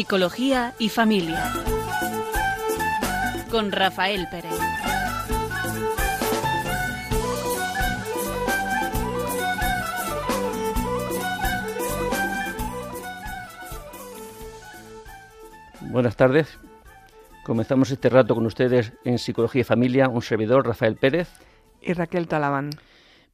[0.00, 1.52] Psicología y familia.
[3.50, 4.58] Con Rafael Pérez.
[15.82, 16.58] Buenas tardes.
[17.44, 21.28] Comenzamos este rato con ustedes en Psicología y Familia, un servidor, Rafael Pérez.
[21.82, 22.70] Y Raquel Talabán.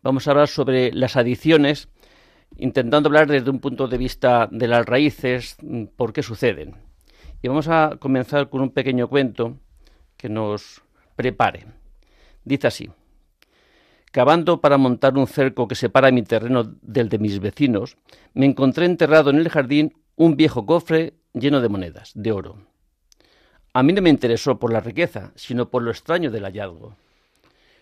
[0.02, 1.88] Vamos a hablar sobre las adicciones,
[2.56, 6.76] intentando hablar desde un punto de vista de las raíces, mm, por qué suceden.
[7.42, 9.58] Y vamos a comenzar con un pequeño cuento
[10.16, 10.82] que nos
[11.16, 11.66] prepare.
[12.44, 12.90] Dice así.
[14.12, 17.98] Cavando para montar un cerco que separa mi terreno del de mis vecinos,
[18.32, 22.66] me encontré enterrado en el jardín un viejo cofre lleno de monedas, de oro.
[23.74, 26.96] A mí no me interesó por la riqueza, sino por lo extraño del hallazgo.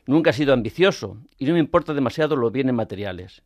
[0.07, 3.43] Nunca he sido ambicioso y no me importa demasiado los bienes materiales.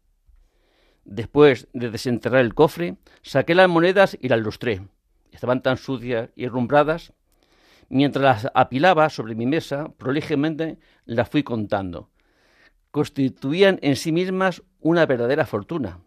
[1.11, 4.83] Después de desenterrar el cofre, saqué las monedas y las lustré.
[5.33, 7.15] Estaban tan sucias y rumbradas.
[7.89, 12.11] Mientras las apilaba sobre mi mesa, prolijamente las fui contando.
[12.91, 16.00] Constituían en sí mismas una verdadera fortuna.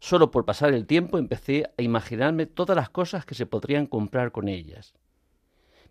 [0.00, 4.32] Solo por pasar el tiempo empecé a imaginarme todas las cosas que se podrían comprar
[4.32, 4.94] con ellas.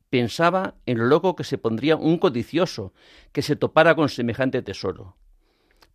[0.09, 2.91] Pensaba en lo loco que se pondría un codicioso
[3.31, 5.15] que se topara con semejante tesoro.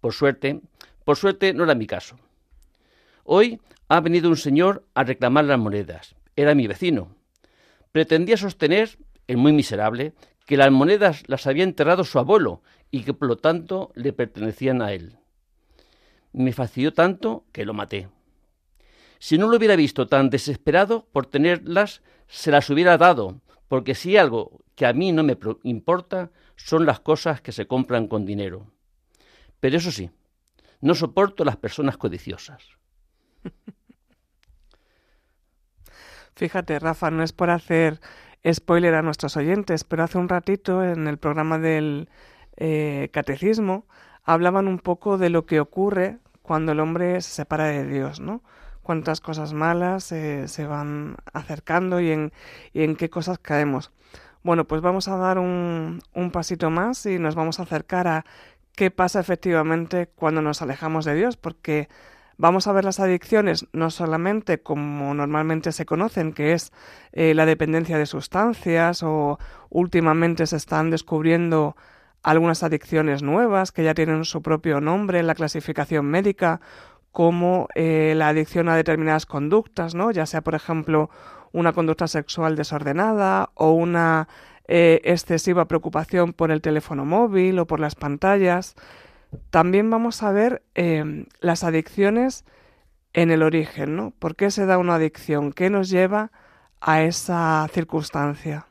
[0.00, 0.62] Por suerte,
[1.04, 2.16] por suerte no era mi caso.
[3.24, 6.14] Hoy ha venido un señor a reclamar las monedas.
[6.34, 7.14] Era mi vecino.
[7.92, 10.14] Pretendía sostener, el muy miserable,
[10.46, 14.82] que las monedas las había enterrado su abuelo y que por lo tanto le pertenecían
[14.82, 15.18] a él.
[16.32, 18.08] Me fastidió tanto que lo maté.
[19.18, 24.16] Si no lo hubiera visto tan desesperado por tenerlas, se las hubiera dado, porque si
[24.16, 28.66] algo que a mí no me importa son las cosas que se compran con dinero.
[29.60, 30.10] Pero eso sí,
[30.82, 32.62] no soporto las personas codiciosas.
[36.36, 38.00] Fíjate, Rafa, no es por hacer
[38.50, 42.10] spoiler a nuestros oyentes, pero hace un ratito en el programa del
[42.56, 43.86] eh, catecismo
[44.24, 48.42] hablaban un poco de lo que ocurre cuando el hombre se separa de Dios, ¿no?
[48.82, 52.32] cuántas cosas malas se van acercando y en,
[52.72, 53.92] y en qué cosas caemos.
[54.42, 58.24] Bueno, pues vamos a dar un, un pasito más y nos vamos a acercar a
[58.74, 61.88] qué pasa efectivamente cuando nos alejamos de Dios, porque
[62.38, 66.72] vamos a ver las adicciones no solamente como normalmente se conocen, que es
[67.12, 69.38] eh, la dependencia de sustancias o
[69.70, 71.76] últimamente se están descubriendo
[72.22, 76.60] algunas adicciones nuevas que ya tienen su propio nombre en la clasificación médica
[77.10, 80.10] como eh, la adicción a determinadas conductas, ¿no?
[80.12, 81.10] Ya sea, por ejemplo,
[81.52, 84.28] una conducta sexual desordenada o una
[84.74, 88.74] eh, excesiva preocupación por el teléfono móvil o por las pantallas.
[89.50, 92.46] También vamos a ver em, las adicciones
[93.12, 94.14] en el origen, ¿no?
[94.18, 95.52] ¿Por qué se da una adicción?
[95.52, 96.32] ¿Qué nos lleva
[96.80, 98.66] a esa circunstancia?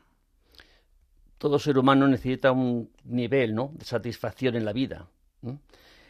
[1.38, 5.06] Todo ser humano necesita un nivel de satisfacción en la vida.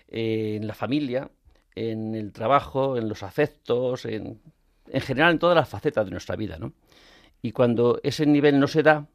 [0.08, 1.30] Eh, en la familia
[1.74, 4.40] en el trabajo, en los afectos, en,
[4.88, 6.72] en general en todas las facetas de nuestra vida, ¿no?
[7.42, 9.06] Y cuando ese nivel no se da,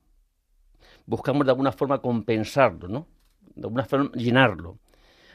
[1.07, 3.07] buscamos de alguna forma compensarlo, ¿no?
[3.55, 4.77] De alguna forma llenarlo.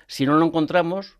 [0.06, 1.18] Si no lo encontramos,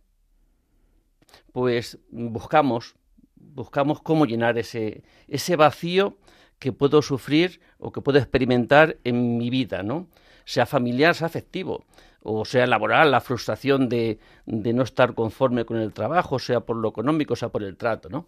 [1.51, 2.95] pues buscamos,
[3.35, 6.17] buscamos cómo llenar ese, ese vacío
[6.61, 10.07] que puedo sufrir o que puedo experimentar en mi vida, ¿no?
[10.45, 11.85] Sea familiar, sea afectivo
[12.23, 16.77] o sea laboral, la frustración de, de, no estar conforme con el trabajo, sea por
[16.77, 18.27] lo económico, sea por el trato, ¿no?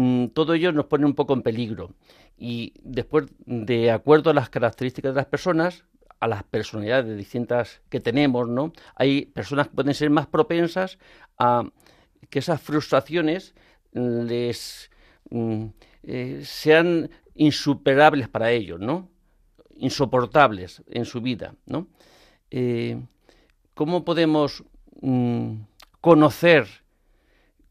[0.00, 1.90] Mm, todo ello nos pone un poco en peligro.
[2.38, 5.84] Y después, de acuerdo a las características de las personas,
[6.20, 8.72] a las personalidades distintas que tenemos, ¿no?
[8.94, 10.98] Hay personas que pueden ser más propensas
[11.38, 11.64] a
[12.30, 13.54] que esas frustraciones
[13.92, 14.90] les
[15.28, 15.66] mm,
[16.04, 19.10] eh, sean insuperables para ellos, ¿no?
[19.76, 21.88] Insoportables en su vida, ¿no?
[22.50, 23.02] Eh,
[23.74, 24.64] ¿cómo podemos
[25.02, 25.56] mm,
[26.00, 26.66] conocer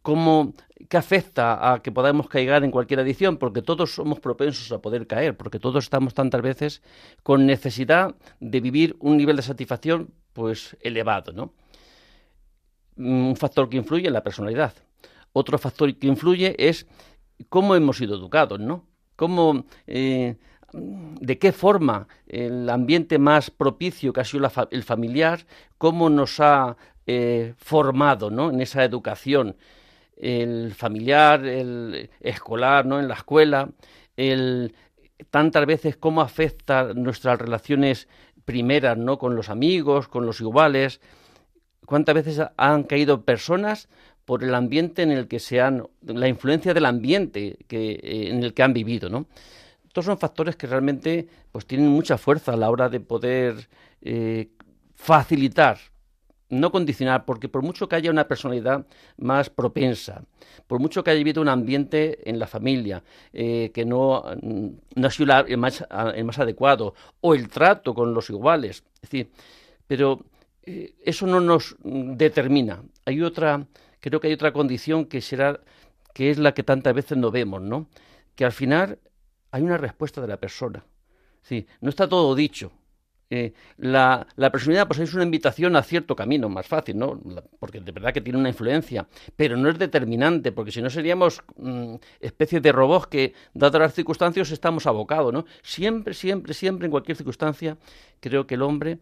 [0.01, 0.53] cómo,
[0.87, 3.37] qué afecta a que podamos caer en cualquier adicción?
[3.37, 6.81] Porque todos somos propensos a poder caer, porque todos estamos tantas veces
[7.23, 11.53] con necesidad de vivir un nivel de satisfacción pues elevado, ¿no?
[12.97, 14.73] Un factor que influye en la personalidad.
[15.33, 16.87] Otro factor que influye es
[17.49, 18.85] cómo hemos sido educados, ¿no?
[19.15, 20.37] Cómo eh,
[20.73, 25.45] de qué forma el ambiente más propicio que ha sido el familiar,
[25.77, 26.77] cómo nos ha
[27.07, 28.51] eh, formado ¿no?
[28.51, 29.55] en esa educación,
[30.19, 33.00] el familiar, el escolar, ¿no?
[33.00, 33.69] en la escuela,
[34.18, 34.75] el,
[35.30, 38.07] tantas veces cómo afecta nuestras relaciones
[38.45, 39.18] primeras ¿no?
[39.18, 41.00] con los amigos, con los iguales,
[41.86, 43.88] cuántas veces han caído personas
[44.25, 48.44] por el ambiente en el que se han, la influencia del ambiente que, eh, en
[48.44, 49.25] el que han vivido, ¿no?
[49.88, 53.69] Estos son factores que realmente pues tienen mucha fuerza a la hora de poder
[54.01, 54.50] eh,
[54.94, 55.80] facilitar
[56.50, 58.86] no condicionar, porque por mucho que haya una personalidad
[59.18, 60.24] más propensa,
[60.68, 63.04] por mucho que haya habido un ambiente en la familia
[63.34, 65.86] eh, que no, no, ha sido el, más,
[66.16, 69.30] el, más, adecuado, o el trato con los iguales, es decir,
[69.86, 70.25] pero
[70.63, 72.84] eh, eso no nos determina.
[73.06, 73.66] Hay otra,
[74.00, 75.60] creo que hay otra condición que será,
[76.13, 77.88] que es la que tantas veces no vemos, ¿no?
[78.36, 79.00] Que al final
[79.51, 80.84] hay una respuesta de la persona.
[81.42, 82.72] Sí, no está todo dicho,
[83.31, 87.21] eh, la, personalidad pues es una invitación a cierto camino, más fácil, ¿no?
[87.59, 91.43] porque de verdad que tiene una influencia, pero no es determinante, porque si no seríamos
[91.57, 95.45] mm, especies de robots que, dadas las circunstancias, estamos abocados, ¿no?
[95.61, 97.77] Siempre, siempre, siempre, en cualquier circunstancia,
[98.19, 98.97] creo que el hombre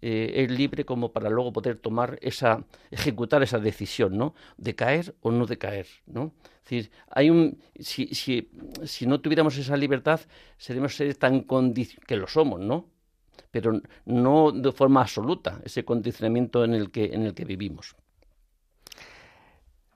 [0.00, 4.34] eh, es libre como para luego poder tomar esa, ejecutar esa decisión, ¿no?
[4.58, 6.32] De caer o no de caer, ¿no?
[6.62, 8.48] Decir, hay un, si, si,
[8.84, 10.20] si no tuviéramos esa libertad,
[10.56, 11.44] seríamos seres tan
[12.06, 12.92] que lo somos, ¿no?
[13.50, 17.94] Pero no de forma absoluta, ese condicionamiento en el que, en el que vivimos.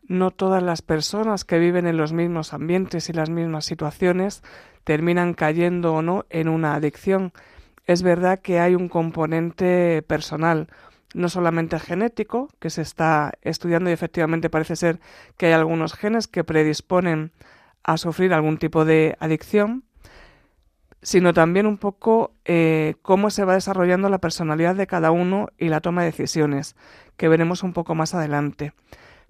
[0.08, 4.42] No todas las personas que viven en los mismos ambientes y las mismas situaciones
[4.84, 7.32] terminan cayendo o no en una adicción.
[7.86, 10.68] Es verdad que hay un componente personal,
[11.12, 15.00] no solamente genético, que se está estudiando y efectivamente parece ser
[15.36, 17.32] que hay algunos genes que predisponen
[17.82, 19.85] a sufrir algún tipo de adicción,
[21.06, 25.68] sino también un poco eh, cómo se va desarrollando la personalidad de cada uno y
[25.68, 26.74] la toma de decisiones,
[27.16, 28.72] que veremos un poco más adelante.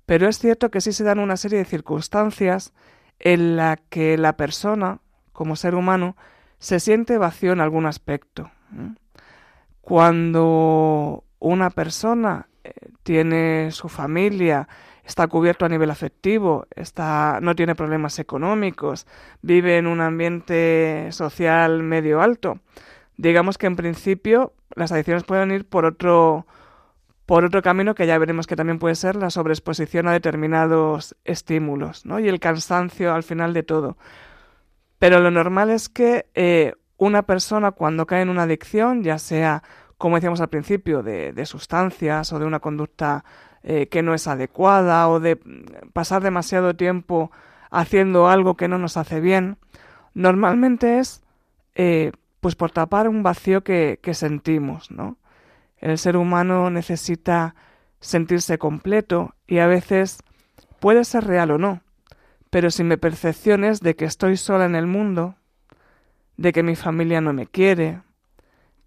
[0.07, 2.73] Pero es cierto que sí se dan una serie de circunstancias
[3.19, 5.01] en la que la persona,
[5.35, 6.17] como ser humano,
[6.59, 8.51] se siente vacío en algún aspecto.
[9.83, 14.67] Cuando una persona eh, tiene su familia,
[15.07, 19.07] está cubierto a nivel afectivo, está, no tiene problemas económicos,
[19.41, 22.59] vive en un ambiente social medio alto.
[23.17, 26.47] Digamos que en principio las adicciones pueden ir por otro,
[27.25, 32.05] por otro camino que ya veremos que también puede ser la sobreexposición a determinados estímulos,
[32.05, 32.19] ¿no?
[32.19, 33.97] Y el cansancio al final de todo.
[34.99, 39.63] Pero lo normal es que eh, una persona cuando cae en una adicción, ya sea,
[39.99, 43.25] como decíamos al principio, de, de sustancias o de una conducta
[43.69, 45.41] eh, que no es adecuada o de
[45.93, 47.33] pasar demasiado tiempo
[47.69, 49.59] haciendo algo que no nos hace bien,
[50.15, 51.25] normalmente es
[51.75, 55.19] eh, pues por tapar un vacío que, que sentimos, ¿no?
[55.79, 57.57] El ser humano necesita
[57.99, 60.23] sentirse completo y a veces
[60.79, 61.81] puede ser real o no,
[62.51, 65.35] pero si mi percepción es de que estoy sola en el mundo,
[66.37, 68.01] de que mi familia no me quiere,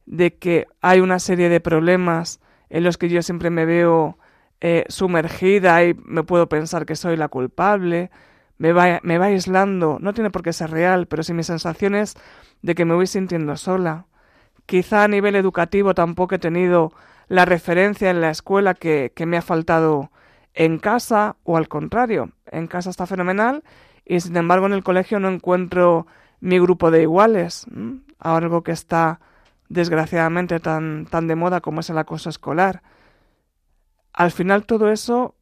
[0.06, 2.40] de que hay una serie de problemas
[2.70, 4.18] en los que yo siempre me veo
[4.62, 8.12] eh, sumergida y me puedo pensar que soy la culpable,
[8.58, 11.96] me va, me va aislando, no tiene por qué ser real, pero si mi sensación
[11.96, 12.16] es
[12.62, 14.06] de que me voy sintiendo sola,
[14.66, 16.92] quizá a nivel educativo tampoco he tenido
[17.30, 20.12] la referencia en la escuela que, que me ha faltado
[20.54, 23.64] en casa o al contrario, en casa está fenomenal
[24.06, 26.06] y sin embargo en el colegio no encuentro
[26.42, 27.66] mi grupo de iguales,
[28.20, 29.22] algo que está
[29.70, 32.82] desgraciadamente tan, tan de moda como es el acoso escolar
[34.20, 35.34] al final todo eso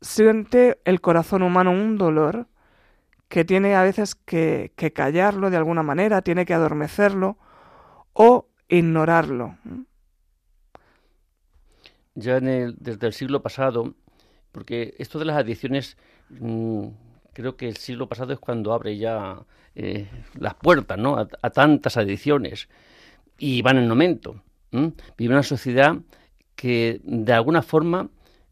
[0.00, 2.48] siente el corazón humano un dolor
[3.28, 7.38] que tiene a veces que, callarlo de alguna manera, tiene que adormecerlo
[8.14, 9.56] o ignorarlo.
[12.16, 13.94] Ya desde el siglo pasado,
[14.50, 15.96] porque esto de las adicciones,
[16.30, 16.88] mm,
[17.32, 19.38] creo que el siglo pasado es cuando abre ya
[19.76, 21.16] eh, las puertas ¿no?
[21.16, 22.68] a, tantas adicciones
[23.38, 24.42] y van en aumento.
[24.72, 25.96] Vive una sociedad
[26.54, 28.08] que de alguna forma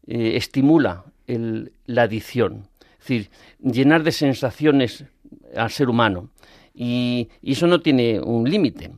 [0.07, 2.67] eh, estimula la adicción.
[2.93, 3.29] Es decir,
[3.61, 5.05] llenar de sensaciones
[5.55, 6.29] al ser humano.
[6.73, 8.91] Y, eso no tiene un límite.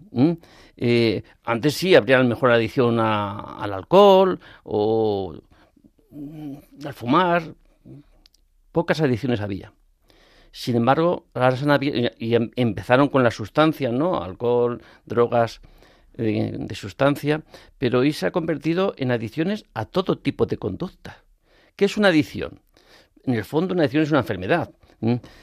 [0.78, 5.36] Eh, antes sí habría a mejor adicción al alcohol o
[6.12, 6.56] mm,
[6.86, 7.44] al fumar.
[8.72, 9.74] Pocas adicciones había.
[10.52, 11.26] Sin embargo,
[12.20, 14.24] y em, empezaron con las sustancias, ¿no?
[14.24, 15.62] Alcohol, drogas,
[16.14, 17.44] de, sustancia,
[17.78, 21.24] pero hoy se ha convertido en adicciones a todo tipo de conducta.
[21.76, 22.60] ¿Qué es una adicción?
[23.24, 24.72] En el fondo una adicción es una enfermedad,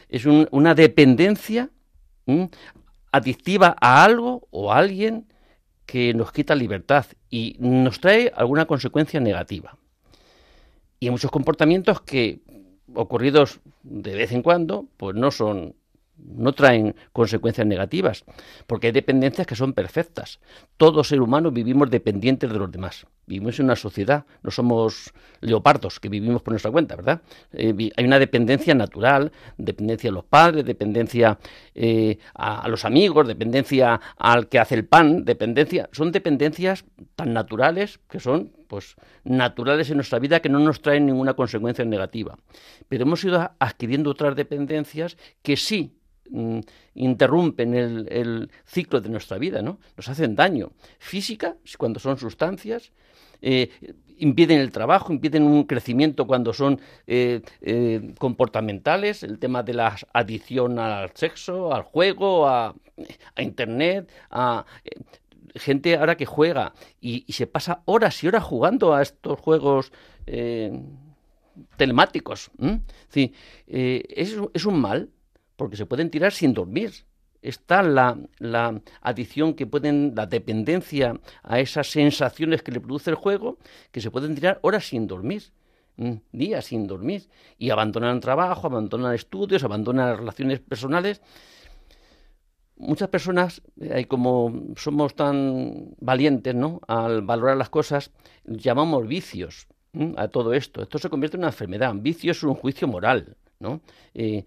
[0.09, 1.71] es una dependencia
[3.13, 5.27] adictiva a algo o a alguien
[5.87, 9.77] que nos quita libertad y nos trae alguna consecuencia negativa.
[11.01, 12.41] Y hay muchos comportamientos que,
[12.95, 15.75] ocurridos de vez en cuando, pues no son
[16.27, 18.25] no traen consecuencias negativas,
[18.67, 20.41] porque hay dependencias que son perfectas.
[20.77, 23.07] Todo ser humano vivimos dependientes de los demás.
[23.27, 27.23] Vivimos en una sociedad, no somos leopardos que vivimos por nuestra cuenta, ¿verdad?
[27.53, 31.39] Eh, hay una dependencia natural, dependencia a los padres, dependencia
[31.75, 35.89] eh, a, los amigos, dependencia al que hace el pan, dependencia.
[35.93, 36.85] Son dependencias
[37.15, 41.85] tan naturales que son pues naturales en nuestra vida que no nos traen ninguna consecuencia
[41.85, 42.37] negativa.
[42.89, 46.01] Pero hemos ido adquiriendo otras dependencias que sí
[46.31, 46.61] Mm,
[46.95, 49.79] interrumpen el, ciclo de nuestra vida, ¿no?
[49.97, 50.71] Nos hacen daño.
[50.99, 52.93] Física, cuando son sustancias,
[53.43, 53.71] eh,
[54.19, 59.97] impiden el trabajo, impiden un crecimiento cuando son eh, eh, comportamentales, el tema de la
[60.13, 62.75] adicción al sexo, al juego, a,
[63.39, 64.65] Internet, a
[65.55, 69.91] gente ahora que juega y, se pasa horas y horas jugando a estos juegos
[71.77, 72.51] telemáticos.
[73.09, 73.33] Sí,
[73.67, 75.09] es un mal,
[75.61, 76.91] porque se pueden tirar sin dormir.
[77.43, 78.17] Está la,
[79.03, 83.59] adicción que pueden, la dependencia a esas sensaciones que le produce el juego,
[83.93, 85.43] que se pueden tirar horas sin dormir,
[85.99, 91.21] mm, días sin dormir, y abandonan trabajo, abandonan estudios, abandonan relaciones personales.
[92.79, 94.35] Muchas personas, eh, como
[94.77, 96.81] somos tan valientes ¿no?
[96.89, 98.13] al valorar las cosas,
[98.47, 99.69] llamamos vicios
[100.17, 100.81] a todo esto.
[100.81, 101.95] Esto se convierte en una enfermedad.
[101.97, 103.37] Vicio es un juicio moral.
[103.61, 103.81] ¿No?
[104.15, 104.45] Eh,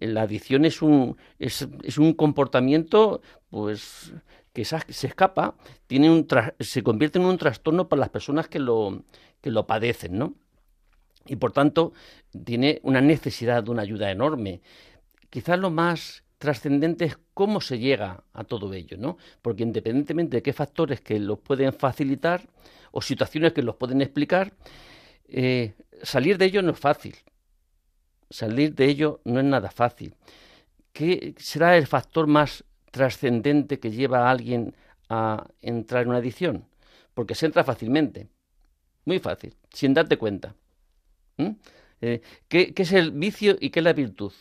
[0.00, 1.62] la adicción es un, es,
[1.96, 4.12] un comportamiento pues
[4.52, 6.26] que se, escapa, tiene un
[6.60, 9.04] se convierte en un trastorno para las personas que lo,
[9.40, 10.34] que lo padecen, ¿no?
[11.26, 11.92] Y por tanto
[12.44, 14.60] tiene una necesidad de una ayuda enorme.
[15.30, 19.16] Quizás lo más trascendente es cómo se llega a todo ello, ¿no?
[19.40, 22.46] Porque independientemente de qué factores que lo pueden facilitar
[22.92, 24.52] o situaciones que los pueden explicar,
[25.26, 27.16] eh, salir de ello no es fácil.
[28.34, 30.16] Salir de ello no es nada fácil.
[30.92, 34.74] ¿Qué será el factor más trascendente que lleva a alguien
[35.08, 36.66] a entrar en una adicción?
[37.14, 38.26] Porque se entra fácilmente,
[39.04, 40.56] muy fácil, sin darte cuenta.
[42.00, 44.32] Eh, ¿qué, es el vicio y qué es la virtud?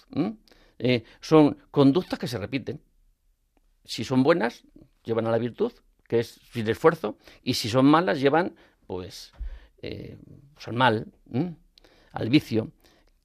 [0.79, 2.81] Eh, son conductas que se repiten.
[3.85, 4.63] Si son buenas,
[5.03, 5.71] llevan a la virtud,
[6.07, 8.55] que es sin esfuerzo, y si son malas, llevan,
[8.87, 9.33] pues,
[9.83, 10.17] eh,
[10.65, 11.13] al mal,
[12.11, 12.71] al vicio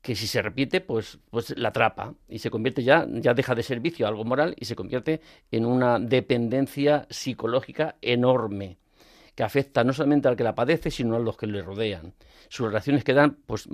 [0.03, 3.63] que si se repite, pues, pues la atrapa y se convierte ya, ya deja de
[3.63, 8.79] ser vicio, algo moral, y se convierte en una dependencia psicológica enorme
[9.35, 12.13] que afecta no solamente al que la padece, sino a los que le rodean.
[12.49, 13.69] Sus relaciones quedan pues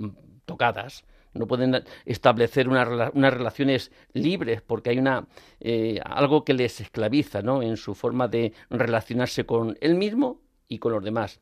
[0.45, 5.27] tocadas, no pueden establecer unas relaciones libres porque hay una
[5.59, 7.61] eh, algo que les esclaviza ¿no?
[7.61, 11.41] en su forma de relacionarse con él mismo y con los demás.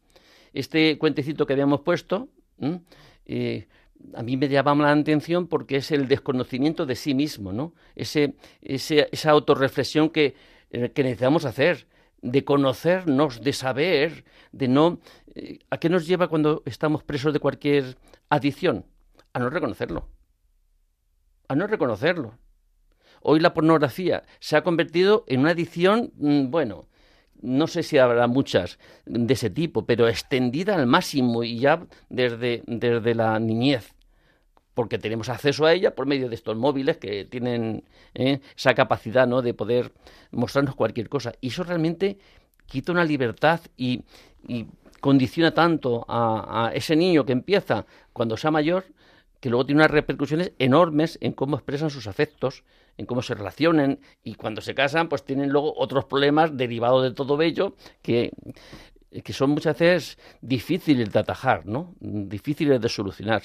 [0.54, 2.30] Este cuentecito que habíamos puesto
[4.13, 7.74] a mí me llama la atención porque es el desconocimiento de sí mismo, ¿no?
[7.95, 10.36] Ese, esa autorreflexión que,
[10.72, 11.88] eh, que necesitamos hacer,
[12.22, 15.00] de conocernos, de saber, de no...
[15.36, 17.98] Eh, ¿A qué nos lleva cuando estamos presos de cualquier
[18.29, 18.86] adicción?
[19.33, 20.07] A no reconocerlo.
[21.48, 22.38] A no reconocerlo.
[23.22, 26.88] Hoy la pornografía se ha convertido en una adicción, mm, bueno,
[27.41, 32.63] no sé si habrá muchas de ese tipo, pero extendida al máximo y ya desde,
[32.67, 33.93] desde la niñez,
[34.74, 37.84] porque tenemos acceso a ella por medio de estos móviles que tienen
[38.15, 38.39] ¿eh?
[38.56, 39.42] esa capacidad ¿no?
[39.42, 39.92] de poder
[40.32, 41.34] mostrarnos cualquier cosa.
[41.42, 42.18] Y eso realmente
[42.65, 44.03] quita una libertad y,
[45.00, 48.86] condiciona tanto a, ese niño que empieza cuando sea mayor
[49.42, 52.63] que luego tiene unas repercusiones enormes en cómo expresan sus afectos,
[52.98, 57.12] en cómo se relacionan y cuando se casan pues tienen luego otros problemas derivados de
[57.12, 58.32] todo ello que,
[59.22, 61.94] que son muchas veces difíciles de atajar, ¿no?
[62.00, 63.44] difíciles de solucionar.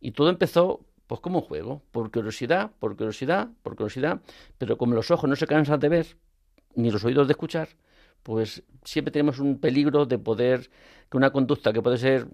[0.00, 4.20] Y todo empezó pues como un juego, por curiosidad, por curiosidad, por curiosidad,
[4.58, 6.06] pero como los ojos no se cansan de ver,
[6.74, 7.68] ni los oídos de escuchar,
[8.22, 10.68] pues siempre tenemos un peligro de poder
[11.08, 12.26] que una conducta que puede ser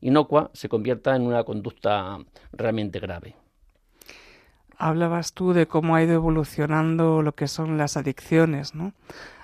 [0.00, 2.18] inocua se convierta en una conducta
[2.52, 3.36] realmente grave.
[4.78, 8.94] Hablabas tú de cómo ha ido evolucionando lo que son las adicciones, ¿no?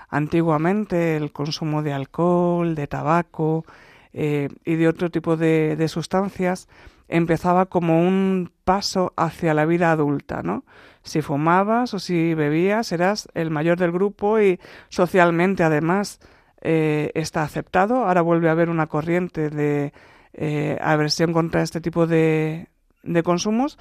[0.08, 3.66] Antiguamente el consumo de alcohol, de tabaco
[4.12, 6.68] eh, y de otro tipo de, sustancias
[7.08, 10.64] empezaba como un paso hacia la vida adulta, ¿no?
[11.02, 14.58] Si fumabas o si bebías eras el mayor del grupo y
[14.88, 16.18] socialmente además
[16.62, 18.06] eh, está aceptado.
[18.06, 19.92] Ahora vuelve a haber una corriente de
[20.32, 22.68] eh, aversión contra este tipo de,
[23.04, 23.78] de consumos,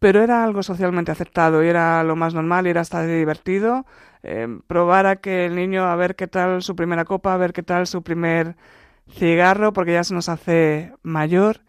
[0.00, 3.86] pero era algo socialmente aceptado y era lo más normal y era hasta divertido.
[4.66, 7.62] Probar a que el niño a ver qué tal su primera copa, a ver qué
[7.62, 8.56] tal su primer
[9.10, 11.60] cigarro, porque ya se nos hace mayor.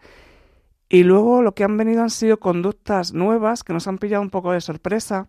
[0.88, 4.30] Y luego lo que han venido han sido conductas nuevas que nos han pillado un
[4.30, 5.28] poco de sorpresa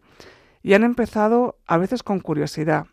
[0.64, 2.88] y han empezado a veces con curiosidad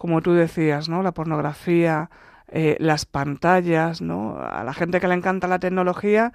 [0.00, 1.02] como tú decías, ¿no?
[1.02, 2.08] La pornografía,
[2.48, 4.38] eh, las pantallas, ¿no?
[4.40, 6.32] A la gente que le encanta la tecnología,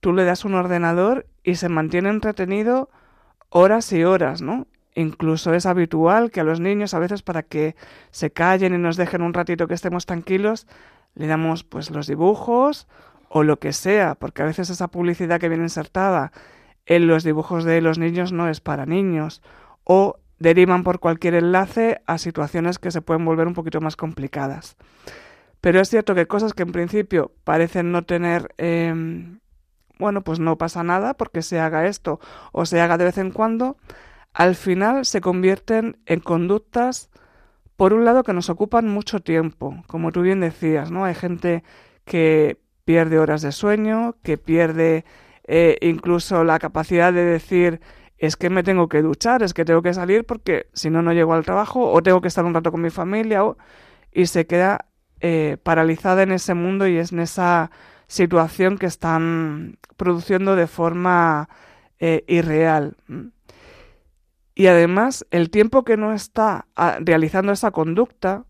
[0.00, 2.90] tú le das un ordenador y se mantiene entretenido
[3.48, 4.66] horas y horas, ¿no?
[4.96, 7.76] Incluso es habitual que a los niños a veces para que
[8.10, 10.66] se callen y nos dejen un ratito que estemos tranquilos,
[11.16, 12.86] le damos pues los dibujos
[13.28, 16.30] o lo que sea, porque a veces esa publicidad que viene insertada
[16.84, 19.42] en los dibujos de los niños no es para niños
[19.82, 24.76] o derivan por cualquier enlace a situaciones que se pueden volver un poquito más complicadas.
[25.60, 29.40] Pero es cierto que cosas que en principio parecen no tener, em,
[29.98, 32.20] bueno, pues no pasa nada porque se haga esto
[32.52, 33.76] o se haga de vez en cuando,
[34.32, 37.10] al final se convierten en conductas,
[37.76, 41.04] por un lado, que nos ocupan mucho tiempo, como tú bien decías, ¿no?
[41.04, 41.62] Hay gente
[42.04, 45.04] que pierde horas de sueño, que pierde
[45.46, 47.80] eh, incluso la capacidad de decir
[48.18, 51.12] es que me tengo que duchar, es que tengo que salir porque si no, no
[51.12, 53.58] llego al trabajo o tengo que estar un rato con mi familia o...
[54.12, 54.86] y se queda
[55.20, 57.70] eh, paralizada en ese mundo y es en esa
[58.06, 61.48] situación que están produciendo de forma
[61.98, 62.96] eh, irreal.
[64.56, 68.46] Y además, el tiempo que no está ah, realizando esa conducta,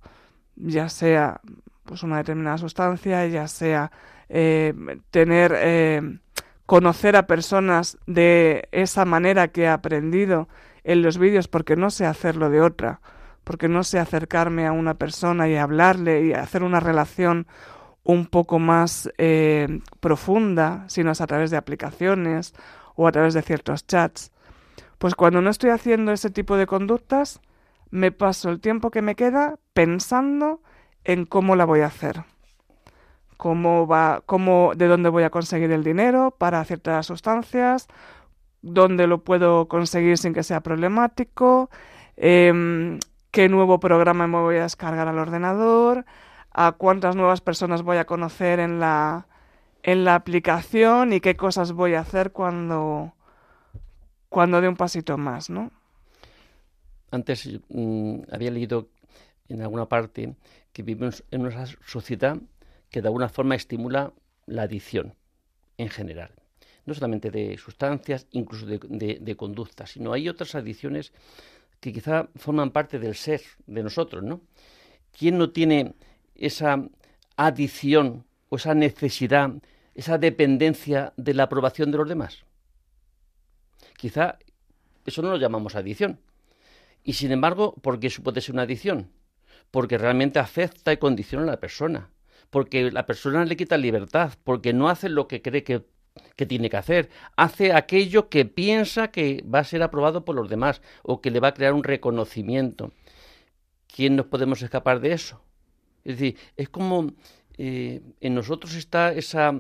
[0.55, 1.43] ya sea
[1.85, 3.93] pues una determinada sustancia, ya sea
[4.31, 4.73] eh,
[5.11, 5.53] tener
[6.67, 10.49] conocer a personas de esa manera que he aprendido
[10.85, 13.01] en los vídeos porque no sé hacerlo de otra,
[13.45, 17.47] porque no sé acercarme a una persona y hablarle y hacer una relación
[18.03, 22.55] un poco más eh, profunda, sino es a través de aplicaciones
[22.97, 24.33] o a través de ciertos chats.
[24.99, 27.41] Pues cuando no estoy haciendo ese tipo de conductas,
[27.91, 30.61] me paso el tiempo que me queda pensando
[31.05, 32.25] en cómo la voy a hacer.
[33.37, 37.87] Cómo va, cómo, de dónde voy a conseguir el dinero para ciertas sustancias,
[38.63, 41.71] dónde lo puedo conseguir sin que sea problemático,
[42.17, 42.99] em,
[43.30, 46.06] qué nuevo programa me voy a descargar al ordenador,
[46.52, 49.26] a cuántas nuevas personas voy a conocer en la,
[49.82, 53.13] en la aplicación y qué cosas voy a hacer cuando,
[54.28, 55.71] cuando dé un pasito más, ¿no?
[57.10, 58.89] Antes mm, había leído
[59.49, 60.34] en alguna parte
[60.73, 62.36] que vivimos en una sociedad
[62.91, 64.12] que de alguna forma estimula
[64.47, 65.15] la adicción
[65.78, 66.30] en general.
[66.84, 71.12] No solamente de sustancias, incluso de, conductas, sino hay otras adicciones
[71.80, 74.41] que quizá forman parte del ser de nosotros, ¿no?
[75.17, 75.95] ¿Quién no tiene
[76.34, 76.89] esa
[77.36, 79.50] adicción o esa necesidad,
[79.95, 82.45] esa dependencia de la aprobación de los demás?
[83.97, 84.39] Quizá
[85.04, 86.21] eso no lo llamamos adicción.
[87.04, 89.11] Y sin embargo, ¿por qué eso puede ser una adicción?
[89.71, 92.11] Porque realmente afecta y condiciona a la persona
[92.50, 95.85] porque la persona le quita libertad, porque no hace lo que cree que,
[96.47, 100.80] tiene que hacer, hace aquello que piensa que va a ser aprobado por los demás
[101.02, 102.93] o que le va a crear un reconocimiento.
[103.95, 105.43] ¿Quién nos podemos escapar de eso?
[106.04, 107.13] Es decir, es como
[107.59, 109.52] eh, en nosotros está esa...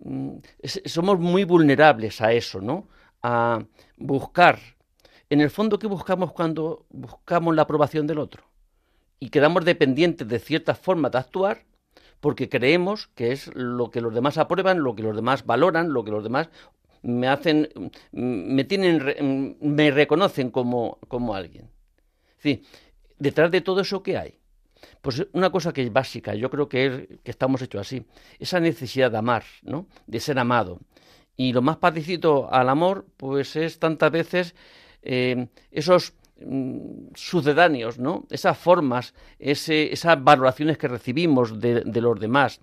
[0.00, 0.38] Mm,
[0.84, 2.88] somos muy vulnerables a eso, ¿no?
[3.22, 3.64] A
[3.96, 4.58] buscar.
[5.30, 8.44] En el fondo, ¿qué buscamos cuando buscamos la aprobación del otro?
[9.20, 11.64] Y quedamos dependientes de ciertas formas de actuar
[12.20, 16.04] porque creemos que es lo que los demás aprueban, lo que los demás valoran, lo
[16.04, 16.48] que los demás
[17.02, 17.68] me hacen,
[18.12, 21.70] me tienen, me reconocen como, como alguien.
[22.38, 22.64] Sí,
[23.18, 24.38] detrás de todo eso, ¿qué hay?
[25.00, 28.04] Pues una cosa que es básica, yo creo que, es, que estamos hechos así,
[28.38, 29.86] esa necesidad de amar, ¿no?
[30.06, 30.80] De ser amado.
[31.38, 34.54] Y lo más parecido al amor, pues es tantas veces
[35.02, 38.26] eh, esos Mm, sucedáneos, ¿no?
[38.30, 42.60] Esas formas, ese, esas valoraciones que recibimos de, los demás.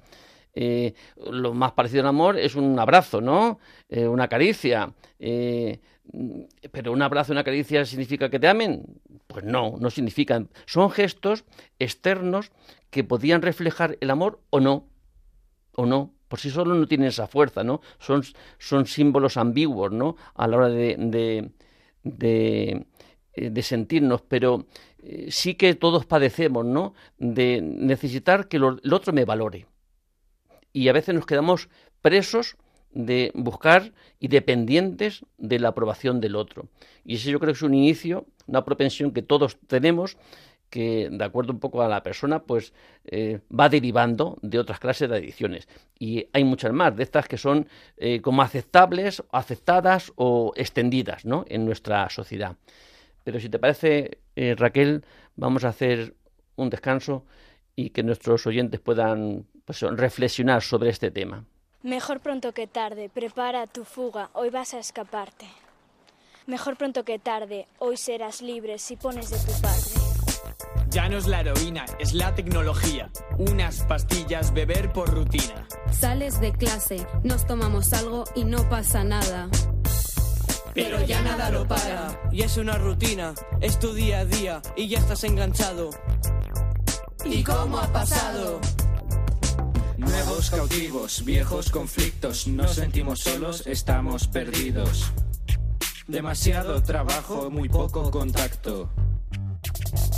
[0.53, 0.93] Eh,
[1.29, 3.59] lo más parecido al amor es un abrazo, ¿no?
[3.89, 4.93] Eh, una caricia.
[5.19, 5.79] Eh,
[6.71, 8.85] pero un abrazo, una caricia significa que te amen.
[9.27, 10.49] Pues no, no significan.
[10.65, 11.43] Son gestos
[11.77, 12.51] externos
[12.89, 14.87] que podían reflejar el amor o no,
[15.75, 16.13] o no.
[16.27, 17.81] Por sí solo no tienen esa fuerza, ¿no?
[17.99, 18.23] Son,
[18.57, 20.15] son símbolos ambiguos, ¿no?
[20.33, 21.51] A la hora de,
[22.03, 22.85] de
[23.35, 24.65] eh, de sentirnos, pero
[25.03, 26.93] eh, sí que todos padecemos, ¿no?
[27.17, 29.67] De necesitar que el otro me valore.
[30.71, 31.67] Y a veces nos quedamos
[32.01, 32.55] presos
[32.91, 36.69] de buscar y dependientes de la aprobación del otro.
[37.03, 40.17] Y ese yo creo que es un inicio, una propensión que todos tenemos,
[40.69, 42.73] que de acuerdo un poco a la persona, pues
[43.05, 45.67] eh, va derivando de otras clases de adicciones.
[45.97, 47.67] Y hay muchas más, de estas que son
[48.21, 51.45] como aceptables, aceptadas o extendidas ¿no?
[51.47, 52.57] en nuestra sociedad.
[53.25, 55.03] Pero si te parece, eh, Raquel,
[55.35, 56.13] vamos a hacer
[56.55, 57.25] un descanso
[57.75, 61.43] y que nuestros oyentes puedan pues, reflexionar sobre este tema.
[61.81, 65.47] Mejor pronto que tarde, prepara tu fuga, hoy vas a escaparte.
[66.45, 69.94] Mejor pronto que tarde, hoy serás libre si pones de tu parte.
[70.89, 73.09] Ya no es la heroína, es la tecnología.
[73.37, 75.67] Unas pastillas, beber por rutina.
[75.91, 79.49] Sales de clase, nos tomamos algo y no pasa nada.
[80.73, 82.19] Pero ya nada lo para.
[82.31, 85.89] Y es una rutina, es tu día a día y ya estás enganchado.
[87.23, 88.59] ¿Y cómo ha pasado?
[89.97, 95.11] Nuevos cautivos, viejos conflictos, nos sentimos solos, estamos perdidos.
[96.07, 98.89] Demasiado trabajo, muy poco contacto.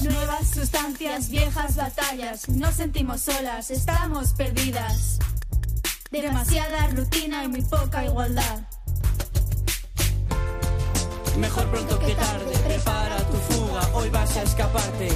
[0.02, 5.20] Nuevas sustancias, viejas batallas, nos sentimos solas, estamos perdidas.
[6.12, 8.62] Demasiada rutina y muy poca igualdad.
[11.38, 15.10] Mejor pronto que tarde, prepara tu fuga, hoy vas a escaparte.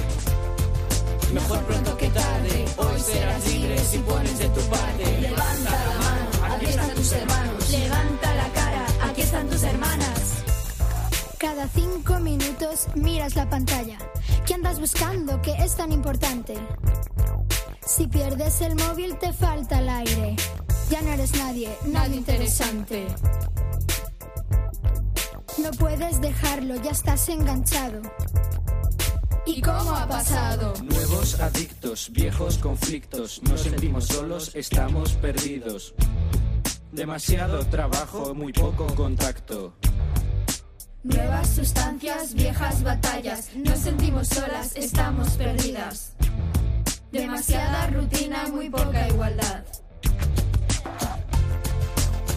[1.32, 5.20] Mejor pronto que tarde, hoy serás libre si pones de tu parte.
[5.20, 7.70] Levanta la mano, aquí están tus hermanos.
[7.70, 8.31] Levanta
[11.42, 13.98] Cada cinco minutos miras la pantalla.
[14.46, 15.42] ¿Qué andas buscando?
[15.42, 16.54] ¿Qué es tan importante?
[17.84, 20.36] Si pierdes el móvil te falta el aire.
[20.88, 23.08] Ya no eres nadie, nadie interesante.
[25.58, 28.02] No puedes dejarlo, ya estás enganchado.
[29.44, 30.74] ¿Y cómo ha pasado?
[30.84, 35.92] Nuevos adictos, viejos conflictos, nos sentimos solos, estamos perdidos.
[36.92, 39.74] Demasiado trabajo, muy poco contacto.
[41.04, 46.12] Nuevas sustancias, viejas batallas, nos sentimos solas, estamos perdidas.
[47.10, 49.64] Demasiada rutina, muy poca igualdad.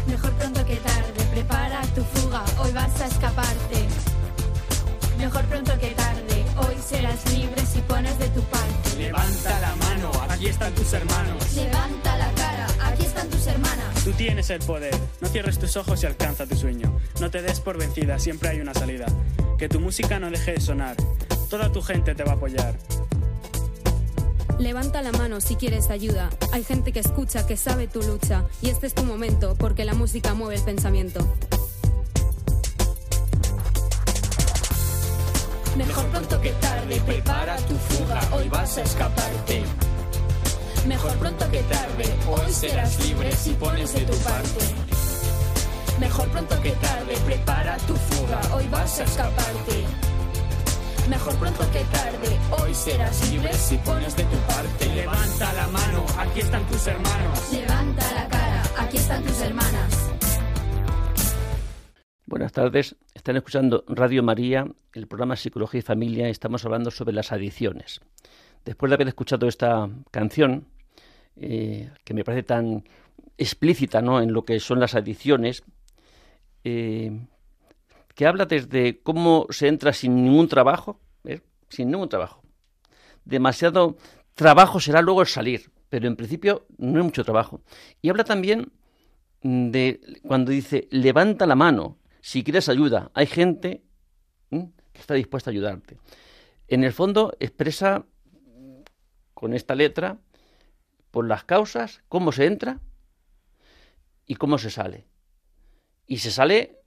[0.08, 3.86] Mejor pronto que tarde, prepara tu fuga, hoy vas a escaparte.
[5.20, 8.96] Mejor pronto que tarde, hoy serás libre si pones de tu parte.
[8.98, 11.54] Levanta la mano, aquí están tus hermanos.
[11.56, 14.04] Levanta la cara, aquí están tus hermanas.
[14.04, 16.98] Tú tienes el poder, no cierres tus ojos y alcanza tu sueño.
[17.20, 19.06] No te des por vencida, siempre hay una salida.
[19.58, 20.96] Que tu música no deje de sonar,
[21.50, 22.76] toda tu gente te va a apoyar.
[24.60, 26.30] Levanta la mano si quieres ayuda.
[26.54, 28.46] Hay gente que escucha, que sabe tu lucha.
[28.62, 31.28] Y este es tu momento, porque la música mueve el pensamiento.
[35.76, 39.64] Mejor pronto que tarde, prepara tu fuga, hoy vas a escaparte.
[40.88, 44.66] Mejor pronto que tarde, hoy serás libre si pones de tu parte.
[46.00, 49.84] Mejor pronto que tarde, prepara tu fuga, hoy vas a escaparte.
[51.10, 54.86] Mejor pronto que tarde, hoy serás libre si pones de tu parte.
[54.96, 57.40] Levanta la mano, aquí están tus hermanos.
[57.52, 60.05] Levanta la cara, aquí están tus hermanas.
[62.36, 67.14] Buenas tardes, están escuchando Radio María, el programa Psicología y Familia, y estamos hablando sobre
[67.14, 68.02] las adicciones.
[68.66, 70.68] Después de haber escuchado esta canción,
[71.38, 72.84] eh, que me parece tan
[73.38, 74.22] explícita ¿no?
[74.22, 75.64] en lo que son las adicciones,
[76.66, 77.26] eh,
[78.14, 81.40] que habla desde cómo se entra sin ningún trabajo, ¿eh?
[81.70, 82.44] sin ningún trabajo.
[83.24, 83.96] Demasiado
[84.34, 87.62] trabajo será luego el salir, pero en principio no hay mucho trabajo.
[88.02, 88.74] Y habla también
[89.42, 91.96] de cuando dice levanta la mano
[92.26, 93.12] si quieres ayuda.
[93.14, 93.84] Hay gente
[94.50, 96.00] que está dispuesta a ayudarte.
[96.68, 98.04] En el fondo expresa
[99.36, 100.18] con esta letra
[101.12, 102.80] por las causas, cómo se entra
[104.26, 105.06] y cómo se sale.
[106.08, 106.80] Y se sale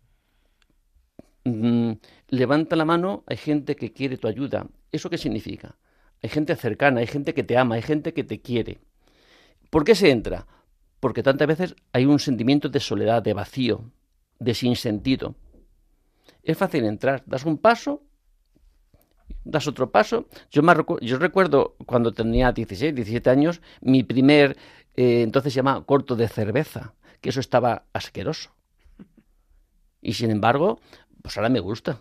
[1.45, 4.67] levanta la mano, hay gente que quiere tu ayuda.
[4.91, 5.77] ¿Eso qué significa?
[6.21, 8.81] Hay gente cercana, hay gente que te ama, hay gente que te quiere.
[9.71, 10.49] ¿Por qué se entra?
[10.99, 13.93] Porque tantas veces hay un sentimiento de soledad, de vacío,
[14.39, 15.35] de sinsentido.
[16.43, 18.03] Es fácil entrar, das un paso,
[19.45, 20.27] das otro paso.
[20.51, 24.57] Yo, me yo recuerdo cuando tenía 16, 17 años, mi primer,
[24.97, 28.51] eh, entonces se llama corto de cerveza, que eso estaba asqueroso.
[30.01, 30.81] Y sin embargo,
[31.23, 32.01] pues ahora me gusta.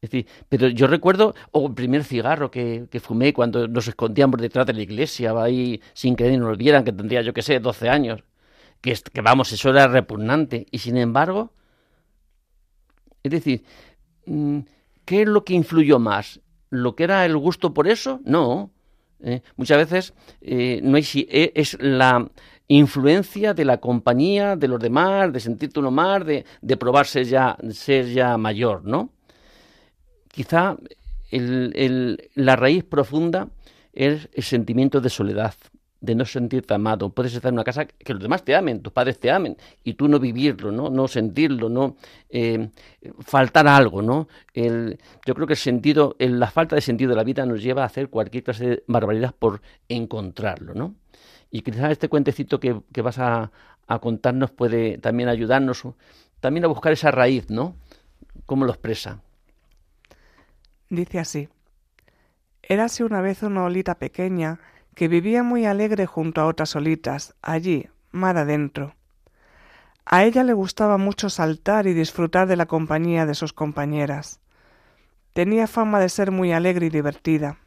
[0.00, 4.38] Es decir, pero yo recuerdo, o el primer cigarro que, que, fumé cuando nos escondíamos
[4.38, 7.88] detrás de la iglesia, ahí sin que nos vieran, que tendría, yo que sé, 12
[7.88, 8.22] años.
[8.84, 10.66] Que, vamos, eso era repugnante.
[10.70, 11.54] Y sin embargo,
[13.22, 13.64] es decir,
[14.26, 14.58] mm,
[15.06, 16.40] ¿qué es lo que influyó más?
[16.68, 18.20] ¿Lo que era el gusto por eso?
[18.26, 18.70] No.
[19.22, 22.28] Eh, muchas veces eh, no eh, es la
[22.68, 27.24] influencia de la compañía, de los demás, de sentirte uno más, de, de probar ser
[27.24, 29.08] ya, ser ya mayor, ¿no?
[30.28, 30.76] Quizá
[31.30, 33.48] la raíz profunda
[33.94, 35.54] es el sentimiento de soledad,
[36.04, 37.08] de no sentirte amado.
[37.08, 39.94] Puedes estar en una casa que los demás te amen, tus padres te amen, y
[39.94, 41.96] tú no vivirlo, no, no sentirlo, no
[42.28, 42.68] eh,
[43.20, 44.28] faltar algo, ¿no?
[44.52, 47.82] El, yo creo que el sentido, la falta de sentido de la vida nos lleva
[47.82, 50.94] a hacer cualquier clase de barbaridad por encontrarlo, ¿no?
[51.50, 53.50] Y quizás este cuentecito que, que vas a,
[53.86, 55.84] a, contarnos puede también ayudarnos
[56.40, 57.76] también a buscar esa raíz, ¿no?
[58.44, 59.22] ¿Cómo lo expresa?
[60.90, 61.48] Dice así.
[62.62, 64.58] Érase una vez una olita pequeña
[64.94, 68.94] que vivía muy alegre junto a otras olitas, allí, mar adentro.
[70.04, 74.40] A ella le gustaba mucho saltar y disfrutar de la compañía de sus compañeras.
[75.32, 77.58] Tenía fama de ser muy alegre y divertida.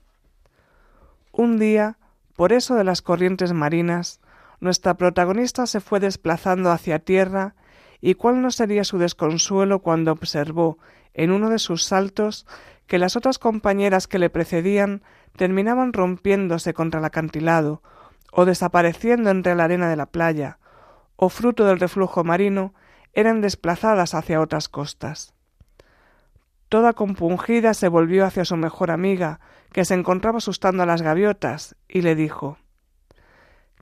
[1.32, 1.98] Un día,
[2.36, 4.22] por eso de las corrientes marinas,
[4.60, 7.56] nuestra protagonista se fue desplazando hacia tierra
[8.02, 10.78] y cuál no sería su desconsuelo cuando observó,
[11.14, 12.46] en uno de sus saltos,
[12.86, 15.02] que las otras compañeras que le precedían
[15.36, 17.82] terminaban rompiéndose contra el acantilado,
[18.32, 20.60] o desapareciendo entre la arena de la playa,
[21.16, 22.74] o fruto del reflujo marino,
[23.14, 25.34] eran desplazadas hacia otras costas.
[26.70, 29.40] Toda compungida se volvió hacia su mejor amiga,
[29.72, 32.58] que se encontraba asustando a las gaviotas, y le dijo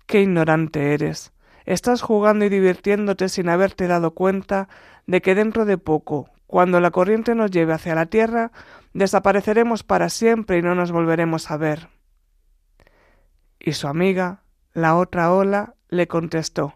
[0.06, 1.34] Qué ignorante eres.
[1.66, 4.70] Estás jugando y divirtiéndote sin haberte dado cuenta
[5.08, 8.52] de que dentro de poco, cuando la corriente nos lleve hacia la tierra,
[8.94, 11.90] desapareceremos para siempre y no nos volveremos a ver.
[13.60, 16.76] Y su amiga, la otra ola, le contestó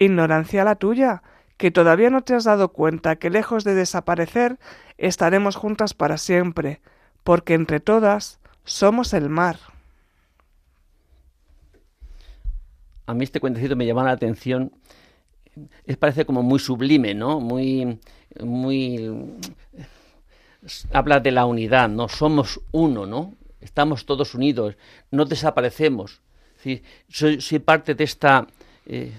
[0.00, 1.22] Ignorancia la tuya,
[1.58, 4.58] que todavía no te has dado cuenta que lejos de desaparecer
[4.96, 6.80] estaremos juntas para siempre,
[7.22, 9.58] porque entre todas somos el mar.
[13.10, 14.72] A mí este cuentecito me llama la atención.
[15.84, 17.40] Es parece como muy sublime, ¿no?
[17.40, 17.98] Muy,
[18.40, 19.10] muy
[20.92, 22.08] habla de la unidad, ¿no?
[22.08, 23.34] Somos uno, ¿no?
[23.60, 24.76] Estamos todos unidos,
[25.10, 26.20] no desaparecemos.
[27.08, 28.46] soy, soy, parte de esta
[28.86, 29.12] eh,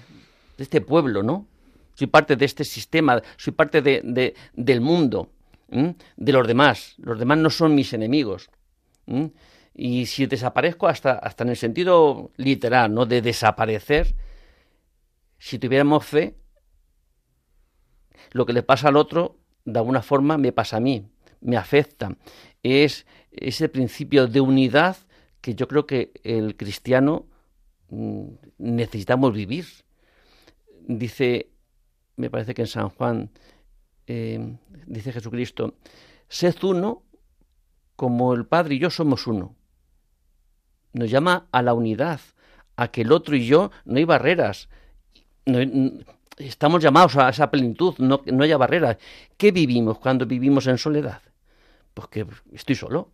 [0.56, 1.46] de este pueblo, ¿no?
[1.94, 5.28] Soy parte de este sistema, soy parte de, del mundo,
[5.68, 6.94] de los demás.
[6.96, 8.48] Los demás no son mis enemigos.
[9.74, 13.06] Y si desaparezco hasta, hasta en el sentido literal, ¿no?
[13.06, 14.14] De desaparecer,
[15.38, 16.36] si tuviéramos fe,
[18.32, 21.06] lo que le pasa al otro, de alguna forma, me pasa a mí,
[21.40, 22.16] me afecta.
[22.62, 24.96] Es ese principio de unidad
[25.40, 27.26] que yo creo que el cristiano
[27.88, 28.26] mm,
[28.58, 29.66] necesitamos vivir.
[30.86, 31.50] Dice,
[32.16, 33.30] me parece que en San Juan,
[34.06, 35.74] eh, dice Jesucristo,
[36.28, 37.04] sed uno
[37.96, 39.56] como el Padre y yo somos uno
[40.92, 42.20] nos llama a la unidad,
[42.76, 44.68] a que el otro y yo no hay barreras.
[46.38, 48.98] estamos llamados a esa plenitud, no, no haya barreras.
[49.36, 51.22] ¿Qué vivimos cuando vivimos en soledad?
[51.94, 53.10] Pues que estoy solo.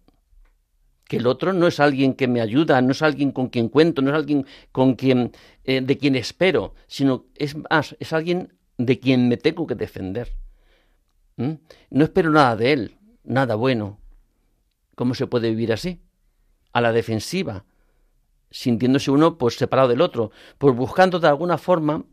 [1.04, 4.02] Que el otro no es alguien que me ayuda, no es alguien con quien cuento,
[4.02, 5.32] no es alguien con quien,
[5.64, 10.32] eh, de quien espero, sino es más, es alguien de quien me tengo que defender.
[11.36, 11.52] ¿Mm?
[11.90, 13.98] No espero nada de él, nada bueno.
[14.96, 16.00] ¿Cómo se puede vivir así?
[16.72, 17.64] A la defensiva,
[18.50, 22.04] sintiéndose uno pues separado del otro, pues buscando de alguna forma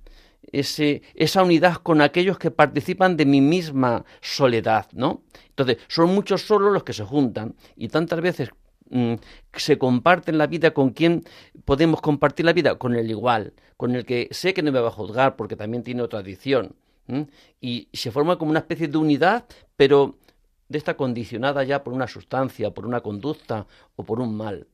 [0.51, 5.23] ese, esa unidad con aquellos que participan de mi misma soledad, ¿no?
[5.49, 8.49] Entonces, son muchos solo los que se juntan y tantas veces
[8.89, 9.15] mm,
[9.53, 11.23] se comparten la vida con quien
[11.63, 14.89] podemos compartir la vida, con el igual, con el que sé que no me va
[14.89, 16.75] a juzgar porque también tiene otra adicción.
[17.61, 19.45] Y se forma como una especie de unidad,
[19.77, 20.17] pero
[20.67, 24.67] de esta condicionada ya por una sustancia, por una conducta o por un mal.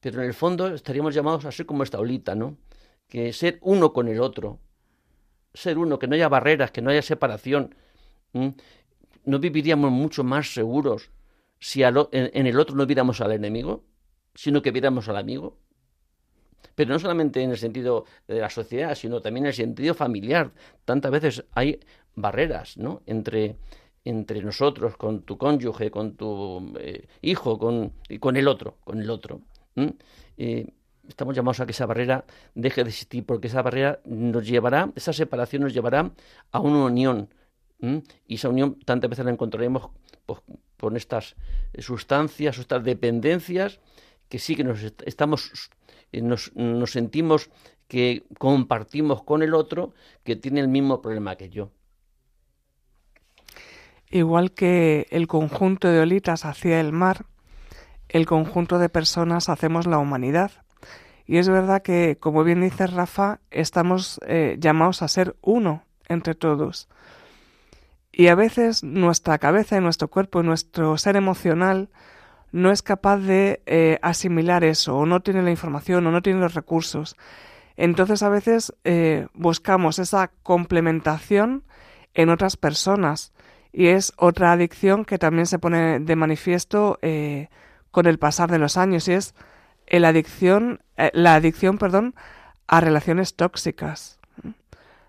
[0.00, 2.58] Pero en el fondo estaríamos llamados a ser como esta olita, ¿no?
[3.08, 4.58] Que ser uno con el otro,
[5.54, 7.74] ser uno, que no haya barreras, que no haya separación.
[9.24, 11.10] ¿No viviríamos mucho más seguros
[11.58, 13.84] si en, el otro no viéramos al enemigo,
[14.34, 15.58] sino que viéramos al amigo?
[16.74, 20.52] Pero no solamente en el sentido de la sociedad, sino también en el sentido familiar.
[20.84, 21.80] Tantas veces hay
[22.14, 23.02] barreras, ¿no?
[23.06, 23.56] Entre,
[24.04, 29.08] entre nosotros, con tu cónyuge, con tu eh, hijo, con, con el otro, con el
[29.10, 29.40] otro.
[30.36, 30.66] Eh,
[31.08, 35.12] estamos llamados a que esa barrera deje de existir, porque esa barrera nos llevará, esa
[35.12, 36.12] separación nos llevará
[36.52, 37.28] a una unión.
[38.26, 39.90] Y esa unión tantas veces la encontraremos
[40.24, 40.40] pues,
[40.78, 41.36] con estas
[41.78, 43.80] sustancias, estas dependencias,
[44.28, 45.70] que sí que nos estamos,
[46.12, 47.50] eh, nos sentimos
[47.88, 49.92] que compartimos con el otro
[50.24, 51.70] que tiene el mismo problema que yo.
[54.14, 57.26] Igual que el conjunto de olitas hacía el mar,
[58.08, 60.52] el conjunto de personas hacemos la humanidad.
[61.26, 66.36] Y es verdad que, como bien dice Rafa, estamos eh, llamados a ser uno entre
[66.36, 66.88] todos.
[68.12, 71.88] Y a veces nuestra cabeza y nuestro cuerpo y nuestro ser emocional
[72.52, 76.38] no es capaz de eh, asimilar eso, o no tiene la información, o no tiene
[76.38, 77.16] los recursos.
[77.76, 81.64] Entonces a veces eh, buscamos esa complementación
[82.14, 83.32] en otras personas
[83.76, 87.48] y es otra adicción que también se pone de manifiesto eh,
[87.90, 89.34] con el pasar de los años y es
[89.88, 92.14] la adicción, eh, la adicción perdón,
[92.68, 94.20] a relaciones tóxicas.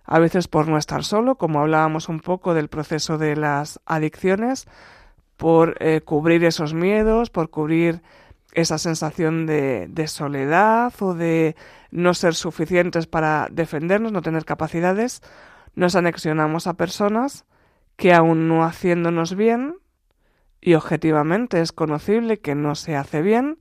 [0.04, 4.66] A veces por no estar solo, como hablábamos un poco del proceso de las adicciones,
[5.38, 8.02] por eh, cubrir esos miedos, por cubrir
[8.54, 11.56] esa sensación de, de, soledad o de
[11.92, 15.22] no ser suficientes para defendernos, no tener capacidades,
[15.76, 17.46] nos anexionamos a personas
[17.96, 19.76] que aun no haciéndonos bien,
[20.62, 23.60] y objetivamente es conocible que no se hace bien,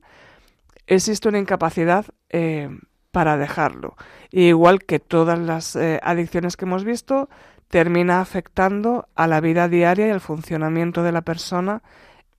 [0.87, 2.69] existe una incapacidad eh,
[3.11, 3.95] para dejarlo.
[4.31, 7.29] igual que todas las eh, adicciones que hemos visto,
[7.69, 11.81] termina afectando a la vida diaria y al funcionamiento de la persona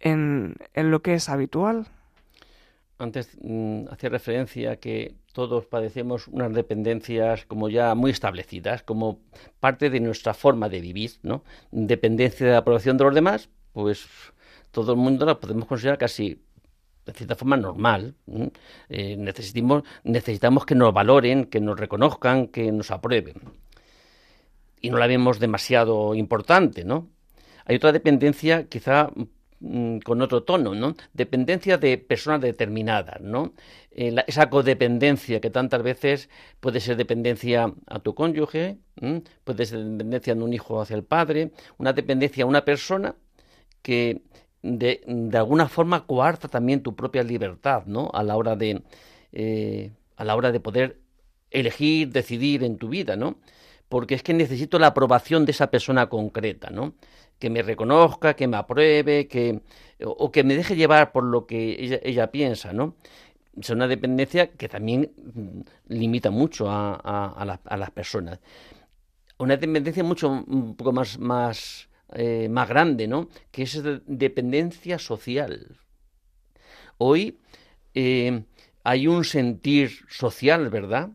[0.01, 1.87] en, en lo que es habitual.
[2.99, 9.19] Antes mm, hacía referencia que todos padecemos unas dependencias como ya muy establecidas, como
[9.61, 11.45] parte de nuestra forma de vivir, ¿no?
[11.71, 14.07] Dependencia de la aprobación de los demás, pues
[14.71, 16.41] todo el mundo la podemos considerar casi
[17.05, 18.15] de cierta forma normal.
[18.89, 23.35] Eh, necesitamos, necesitamos que nos valoren, que nos reconozcan, que nos aprueben.
[24.81, 27.11] Y no la vemos demasiado importante, ¿no?
[27.67, 29.11] Hay otra dependencia quizá
[29.61, 30.95] Mm, con otro tono, ¿no?
[31.15, 33.55] Dependencia de personas determinadas, ¿no?
[33.91, 36.29] Eh, esa codependencia que tantas veces
[36.61, 38.79] puede ser dependencia a tu cónyuge,
[39.45, 43.17] puede ser dependencia de un hijo hacia el padre, una dependencia a una persona
[43.83, 44.23] que
[44.63, 48.11] de, de alguna forma coarta también tu propia libertad, ¿no?
[48.13, 48.83] A la hora de
[49.33, 51.01] eh, a la hora de poder
[51.51, 53.39] elegir, decidir en tu vida, ¿no?
[53.89, 56.95] Porque es que necesito la aprobación de esa persona concreta, ¿no?
[57.39, 59.61] Que me reconozca, que me apruebe, que,
[60.05, 62.97] o, que me deje llevar por lo que ella, piensa, ¿no?
[63.61, 68.41] Es una dependencia que también mm, limita mucho a, a, las personas.
[69.39, 73.29] Una dependencia mucho, un poco más, más, eh, más grande, ¿no?
[73.51, 75.79] Que es dependencia social.
[76.99, 77.39] Hoy
[77.95, 78.45] eh,
[78.85, 81.11] hay un sentir social, ¿verdad?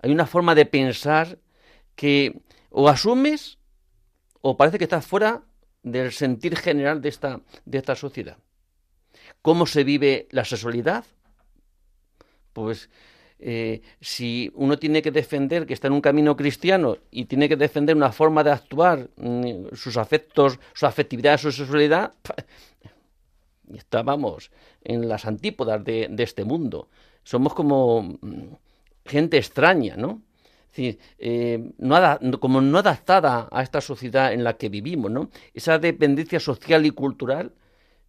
[0.00, 1.38] Hay una forma de pensar
[1.94, 3.58] que o asumes
[4.46, 5.40] o parece que estás fuera
[5.82, 8.36] del sentir general de esta, de esta sociedad.
[9.40, 11.06] ¿Cómo se vive la sexualidad?
[12.52, 12.90] Pues
[13.38, 17.56] eh, si uno tiene que defender que está en un camino cristiano y tiene que
[17.56, 22.12] defender una forma de actuar, mm, sus afectos, su afectividad, su sexualidad,
[23.74, 24.50] estábamos
[24.82, 26.90] en las antípodas de, de este mundo.
[27.22, 28.56] Somos como mm,
[29.06, 30.20] gente extraña, ¿no?
[30.76, 31.72] Eh,
[32.40, 35.30] como no adaptada a esta sociedad en la que vivimos, ¿no?
[35.52, 37.52] Esa dependencia social y cultural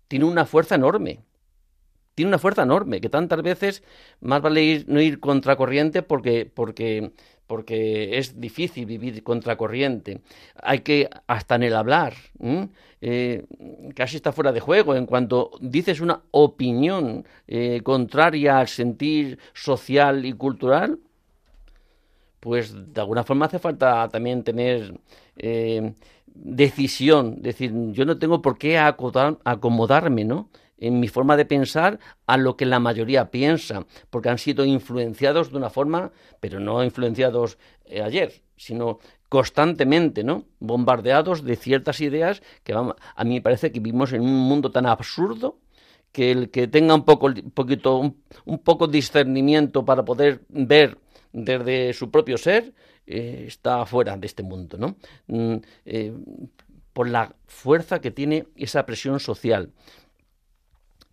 [0.07, 1.19] tiene una fuerza enorme.
[2.15, 3.83] Tiene una fuerza enorme, que tantas veces
[4.21, 7.11] más vale ir, no ir contracorriente porque, porque,
[7.45, 10.21] porque es difícil vivir contracorriente.
[10.55, 12.13] Hay que, hasta en el hablar,
[13.01, 13.45] eh,
[13.95, 14.95] casi está fuera de juego.
[14.95, 20.99] En cuanto dices una opinión eh, contraria al sentir social y cultural,
[22.39, 24.99] pues de alguna forma hace falta también tener
[25.37, 25.93] eh,
[26.27, 30.49] decisión, decir, yo no tengo por qué acomodarme, ¿no?
[30.77, 35.51] en mi forma de pensar a lo que la mayoría piensa, porque han sido influenciados
[35.51, 40.45] de una forma, pero no influenciados eh, ayer, sino constantemente, ¿no?
[40.59, 44.85] Bombardeados de ciertas ideas que a mí me parece que vivimos en un mundo tan
[44.85, 45.59] absurdo
[46.11, 50.97] que el que tenga un poco, poquito, un poco discernimiento para poder ver
[51.35, 52.73] desde su propio ser,
[53.05, 54.95] eh, está fuera de este mundo, ¿no?
[55.27, 56.13] Mm, eh,
[56.93, 59.73] por la fuerza que tiene esa presión social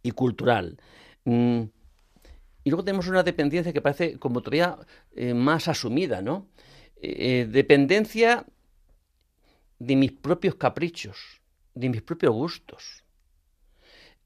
[0.03, 0.79] y cultural.
[1.25, 1.63] Mm,
[2.63, 4.79] y luego tenemos una dependencia que parece como todavía
[5.17, 6.49] eh, más asumida, ¿no?
[7.03, 8.47] dependencia
[9.81, 11.43] de mis propios caprichos,
[11.75, 13.03] de mis propios gustos.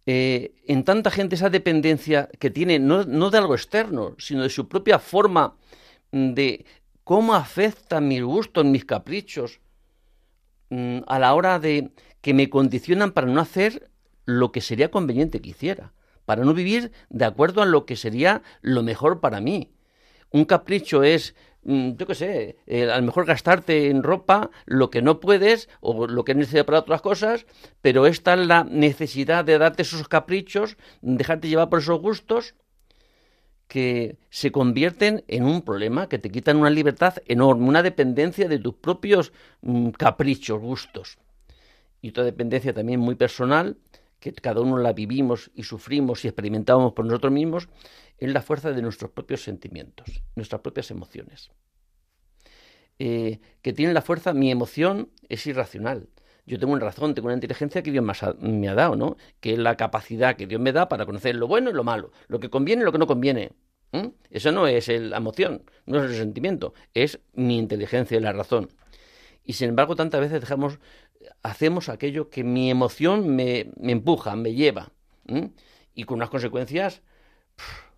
[0.04, 4.68] en tanta gente esa dependencia que tiene no, no, de algo externo, sino de su
[4.68, 5.56] propia forma
[6.16, 6.64] de
[7.04, 9.60] cómo afectan mis gustos, mis caprichos,
[10.70, 13.90] mm, a la hora de que me condicionan para no hacer
[14.24, 15.92] lo que sería conveniente que hiciera,
[16.24, 19.72] para no vivir de acuerdo a lo que sería lo mejor para mí.
[20.30, 24.90] Un capricho es, mm, yo qué sé, eh, a lo mejor gastarte en ropa lo
[24.90, 27.46] que no puedes o lo que es necesario para otras cosas,
[27.82, 32.54] pero esta es la necesidad de darte esos caprichos, dejarte llevar por esos gustos
[33.68, 38.58] que se convierten en un problema, que te quitan una libertad enorme, una dependencia de
[38.58, 41.18] tus propios mm, caprichos, gustos.
[42.00, 43.76] Y otra dependencia también muy personal,
[44.20, 47.68] que cada uno la vivimos y sufrimos y experimentamos por nosotros mismos,
[48.18, 51.50] es la fuerza de nuestros propios sentimientos, nuestras propias emociones.
[52.98, 56.08] Eh, que tiene la fuerza, mi emoción es irracional,
[56.46, 59.16] yo tengo una razón, tengo una inteligencia que Dios me ha, dado, ¿no?
[59.40, 62.12] Que es la capacidad que Dios me da para conocer lo bueno y lo malo,
[62.28, 63.52] lo que conviene y lo que no conviene.
[64.30, 68.68] Eso no es la emoción, no es el sentimiento, es mi inteligencia y la razón.
[69.44, 70.78] Y sin embargo, tantas veces dejamos,
[71.42, 74.92] hacemos aquello que mi emoción me, empuja, me lleva.
[75.94, 77.02] y con unas consecuencias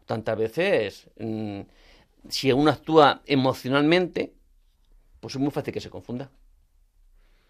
[0.07, 1.61] tantas veces, mm,
[2.29, 4.33] si uno actúa emocionalmente,
[5.21, 6.31] pues es muy fácil que se confunda.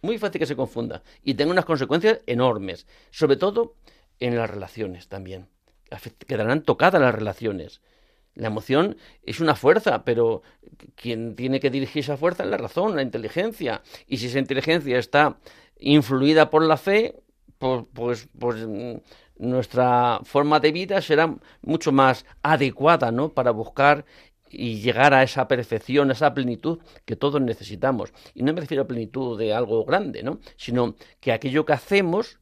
[0.02, 3.74] Muy fácil que se confunda y tenga unas consecuencias enormes, sobre todo
[4.20, 5.48] en las relaciones también.
[6.26, 7.80] Quedarán tocadas las relaciones.
[8.34, 10.42] La emoción es una fuerza, pero
[10.94, 13.82] quien tiene que dirigir esa fuerza es la razón, la inteligencia.
[14.06, 15.38] Y si esa inteligencia está
[15.80, 17.16] influida por la fe,
[17.58, 18.64] pues, pues, pues
[19.38, 23.30] nuestra forma de vida será mucho más adecuada, ¿no?
[23.30, 24.04] Para buscar
[24.50, 28.12] y llegar a esa perfección, a esa plenitud que todos necesitamos.
[28.34, 30.40] Y no me refiero a plenitud de algo grande, ¿no?
[30.56, 32.38] Sino que aquello que hacemos,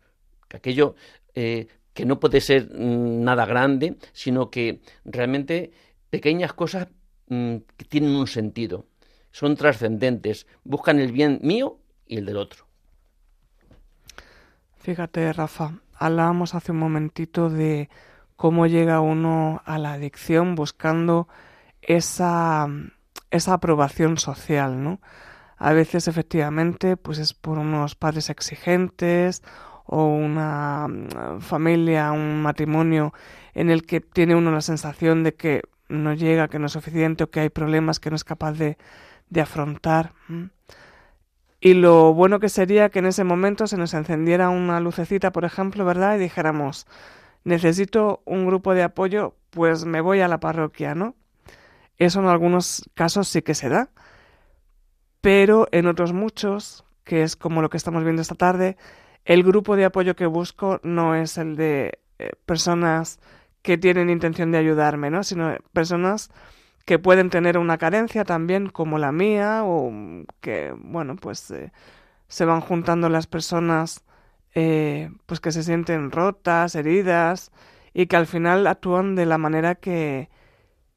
[0.48, 0.94] que aquello
[1.34, 5.72] eh, que no puede ser mm, nada grande, sino que realmente
[6.10, 6.88] pequeñas cosas
[7.28, 8.86] mm, que tienen un sentido,
[9.32, 12.66] son trascendentes, buscan el bien mío y el del otro.
[14.78, 17.88] Fíjate, Rafa, hablábamos hace un momentito de
[18.36, 21.28] cómo llega uno a la adicción buscando
[21.86, 22.68] esa,
[23.30, 25.00] esa aprobación social, ¿no?
[25.56, 29.42] A veces efectivamente pues es por unos padres exigentes
[29.86, 33.14] o una mm, familia, un matrimonio
[33.54, 37.24] en el que tiene uno la sensación de que no llega, que no es suficiente
[37.24, 38.76] o que hay problemas que no es capaz de,
[39.30, 40.12] de afrontar.
[41.60, 45.44] Y lo bueno que sería que en ese momento se nos encendiera una lucecita, por
[45.44, 46.16] ejemplo, ¿verdad?
[46.16, 46.86] Y dijéramos,
[47.44, 51.14] necesito un grupo de apoyo, pues me voy a la parroquia, ¿no?
[51.98, 53.90] Eso en algunos casos sí que se da.
[55.20, 58.76] Pero en otros muchos, que es como lo que estamos viendo esta tarde,
[59.24, 63.18] el grupo de apoyo que busco no es el de eh, personas
[63.62, 65.24] que tienen intención de ayudarme, ¿no?
[65.24, 66.30] Sino personas
[66.84, 69.92] que pueden tener una carencia también como la mía o
[70.40, 71.72] que, bueno, pues eh,
[72.28, 74.04] se van juntando las personas
[74.54, 77.50] eh, pues que se sienten rotas, heridas
[77.92, 80.30] y que al final actúan de la manera que,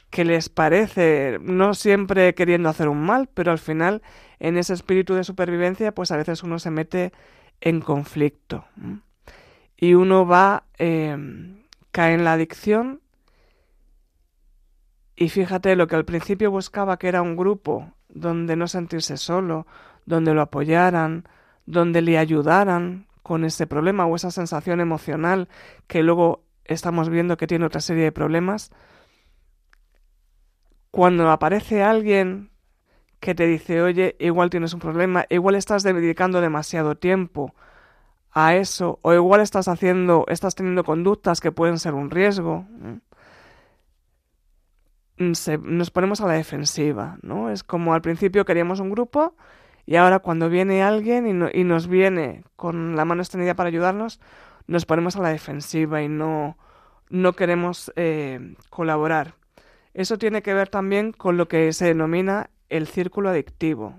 [0.09, 4.01] que les parece, no siempre queriendo hacer un mal, pero al final
[4.39, 7.13] en ese espíritu de supervivencia pues a veces uno se mete
[7.61, 8.65] en conflicto
[9.77, 11.17] y uno va, eh,
[11.91, 13.01] cae en la adicción
[15.15, 19.67] y fíjate lo que al principio buscaba que era un grupo donde no sentirse solo,
[20.05, 21.25] donde lo apoyaran,
[21.65, 25.49] donde le ayudaran con ese problema o esa sensación emocional
[25.87, 28.71] que luego estamos viendo que tiene otra serie de problemas.
[30.91, 32.49] Cuando aparece alguien
[33.19, 37.53] que te dice, oye, igual tienes un problema, igual estás dedicando demasiado tiempo
[38.31, 42.65] a eso, o igual estás haciendo, estás teniendo conductas que pueden ser un riesgo.
[45.19, 45.33] Mm,
[45.63, 47.49] nos ponemos a la defensiva, ¿no?
[47.49, 49.35] Es como al principio queríamos un grupo
[49.85, 54.21] y ahora cuando viene alguien y, nos viene con la mano extendida para ayudarnos,
[54.67, 56.57] nos ponemos a la defensiva y no,
[57.09, 59.38] no queremos eh, colaborar.
[59.99, 63.95] Eso tiene que ver también con lo que se denomina el círculo adictivo,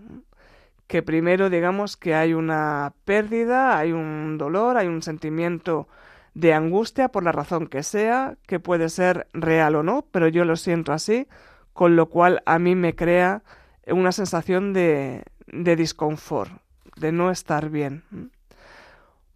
[0.86, 5.88] que primero digamos que hay una pérdida, hay un dolor, hay un sentimiento
[6.32, 10.46] de angustia por la razón que sea, que puede ser real o no, pero yo
[10.46, 11.28] lo siento así,
[11.74, 13.42] con lo cual a mí me crea
[13.86, 16.62] una sensación de, de disconfort,
[16.96, 18.04] de no estar bien.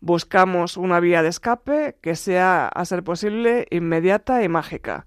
[0.00, 5.04] Buscamos una vía de escape que sea, a ser posible, inmediata y mágica.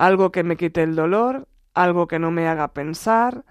[0.00, 3.44] Algo que me quite el dolor, algo que no me haga pensar,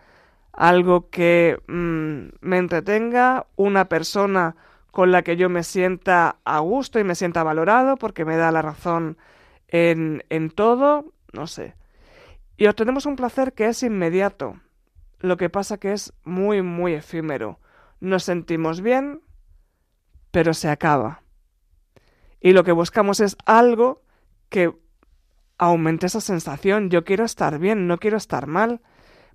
[0.51, 4.55] algo que mm, me entretenga, una persona
[4.89, 8.51] con la que yo me sienta a gusto y me sienta valorado porque me da
[8.51, 9.19] la razón
[9.67, 11.75] en, en todo, no sé.
[12.57, 14.59] Y obtenemos un placer que es inmediato,
[15.19, 17.59] lo que pasa que es muy, muy efímero.
[17.99, 19.21] Nos sentimos bien,
[20.31, 21.21] pero se acaba.
[22.41, 24.01] Y lo que buscamos es algo
[24.49, 24.73] que
[25.59, 26.89] aumente esa sensación.
[26.89, 28.81] Yo quiero estar bien, no quiero estar mal.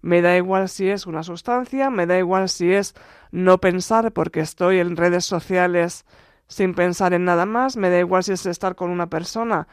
[0.03, 2.95] Me da igual si es una sustancia, me da igual si es
[3.31, 6.05] no pensar porque estoy en redes sociales
[6.49, 9.67] sin pensar en nada más, me da igual si es estar con una persona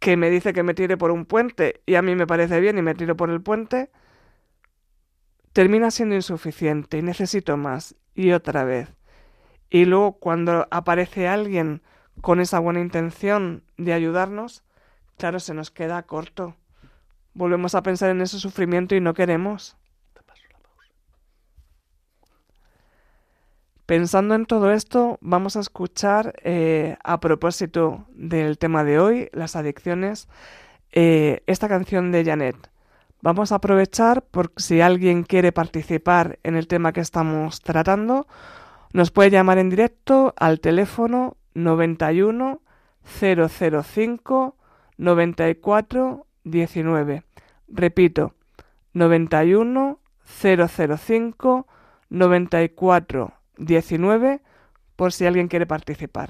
[0.00, 2.78] que me dice que me tire por un puente y a mí me parece bien
[2.78, 3.90] y me tiro por el puente,
[5.52, 8.88] termina siendo insuficiente y necesito más y otra vez.
[9.68, 11.82] Y luego cuando aparece alguien
[12.22, 14.64] con esa buena intención de ayudarnos,
[15.20, 16.56] claro, se nos queda corto
[17.34, 19.76] volvemos a pensar en ese sufrimiento y no queremos.
[23.86, 29.56] Pensando en todo esto, vamos a escuchar, eh, a propósito del tema de hoy, las
[29.56, 30.28] adicciones,
[30.92, 32.56] eh, esta canción de Janet.
[33.20, 38.28] Vamos a aprovechar por si alguien quiere participar en el tema que estamos tratando,
[38.92, 42.60] nos puede llamar en directo al teléfono 91
[43.02, 44.56] 005
[45.00, 47.22] 94 19.
[47.68, 48.34] Repito,
[48.92, 51.66] 91 005
[52.10, 54.42] 94 19
[54.96, 56.28] por si alguien quiere participar.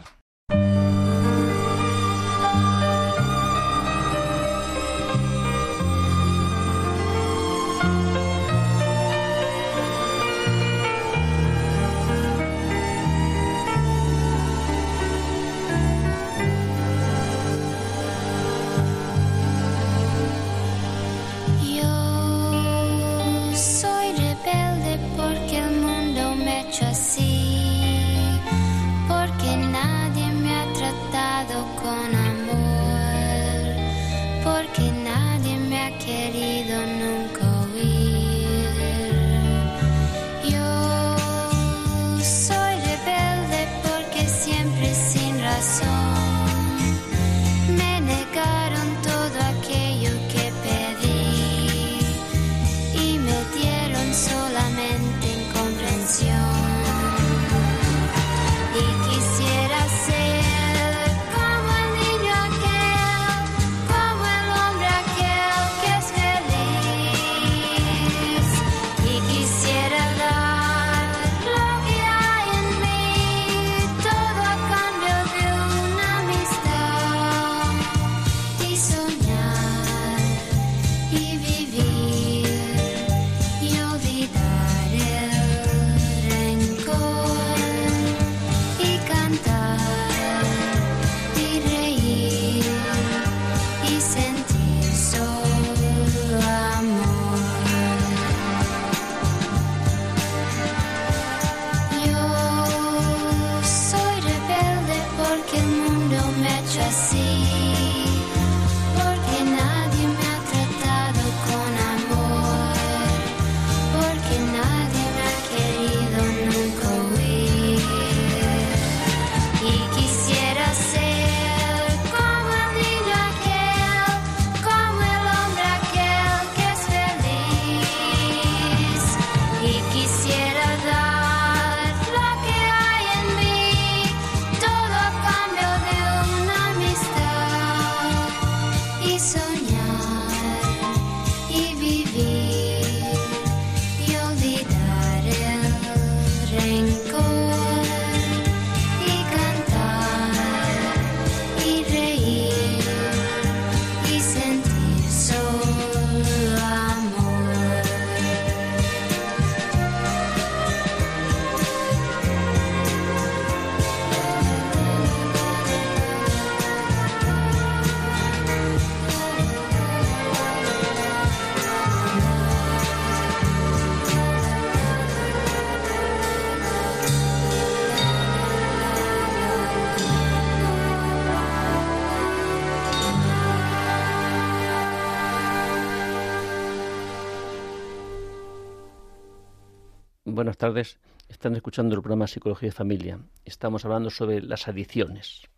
[190.61, 190.99] Tardes.
[191.31, 193.19] Están escuchando el programa Psicología y Familia.
[193.47, 195.49] Estamos hablando sobre las adicciones.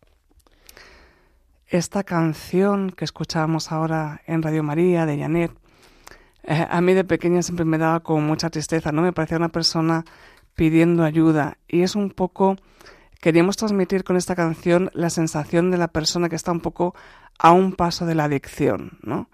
[1.67, 5.51] Esta canción que escuchábamos ahora en Radio María de Janet,
[6.43, 9.01] eh, a mí de pequeña siempre me daba como mucha tristeza, ¿no?
[9.01, 10.05] Me parecía una persona
[10.55, 12.55] pidiendo ayuda y es un poco
[13.19, 16.95] queríamos transmitir con esta canción la sensación de la persona que está un poco
[17.39, 19.29] a un paso de la adicción, ¿no?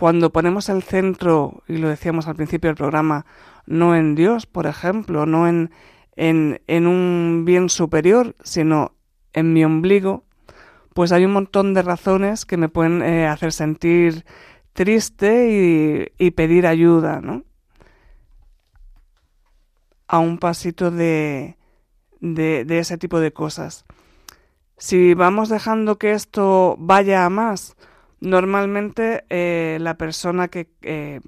[0.00, 3.26] Cuando ponemos el centro, y lo decíamos al principio del programa,
[3.66, 5.70] no en Dios, por ejemplo, no en,
[6.16, 8.94] en, un bien superior, sino
[9.34, 10.24] en mi ombligo,
[10.94, 14.24] pues hay un montón de razones que me pueden eh, hacer sentir
[14.72, 17.44] triste y, pedir ayuda, ¿no?
[20.08, 21.58] A un pasito de,
[22.20, 23.84] de, ese tipo de cosas.
[24.78, 27.76] Si vamos dejando que esto vaya a más,
[28.20, 31.20] normalmente eh, la persona que eh,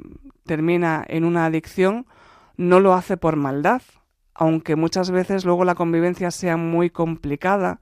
[0.45, 2.07] termina en una adicción
[2.57, 3.83] no lo hace por maldad,
[4.35, 7.81] aunque muchas veces luego la convivencia sea muy complicada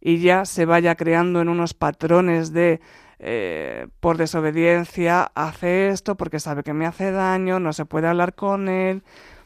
[0.00, 2.80] y ya se vaya creando en unos patrones de
[3.18, 8.34] eh, por desobediencia hace esto porque sabe que me hace daño, no se puede hablar
[8.34, 9.02] con él,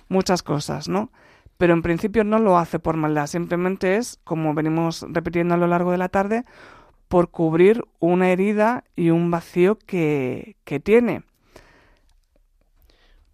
[0.08, 1.10] muchas cosas, ¿no?
[1.58, 5.66] Pero en principio no lo hace por maldad, simplemente es, como venimos repitiendo a lo
[5.66, 6.44] largo de la tarde,
[7.14, 11.22] por cubrir una herida y un vacío que, que tiene.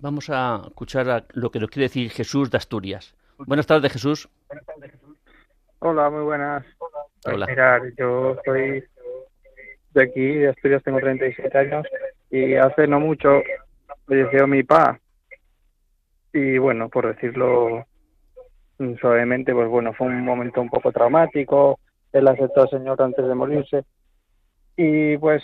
[0.01, 3.17] Vamos a escuchar lo que nos quiere decir Jesús de Asturias.
[3.39, 4.29] Buenas tardes, Jesús.
[5.79, 6.63] Hola, muy buenas.
[7.25, 7.81] Hola.
[7.97, 8.85] Yo soy
[9.95, 11.87] de aquí, de Asturias, tengo 37 años
[12.31, 13.41] y hace no mucho
[14.07, 15.01] falleció mi pa.
[16.35, 17.87] Y bueno, por decirlo
[19.01, 21.81] suavemente, pues bueno, fue un momento un poco traumático.
[22.13, 23.85] Él aceptó al Señor antes de morirse.
[24.77, 25.43] Y pues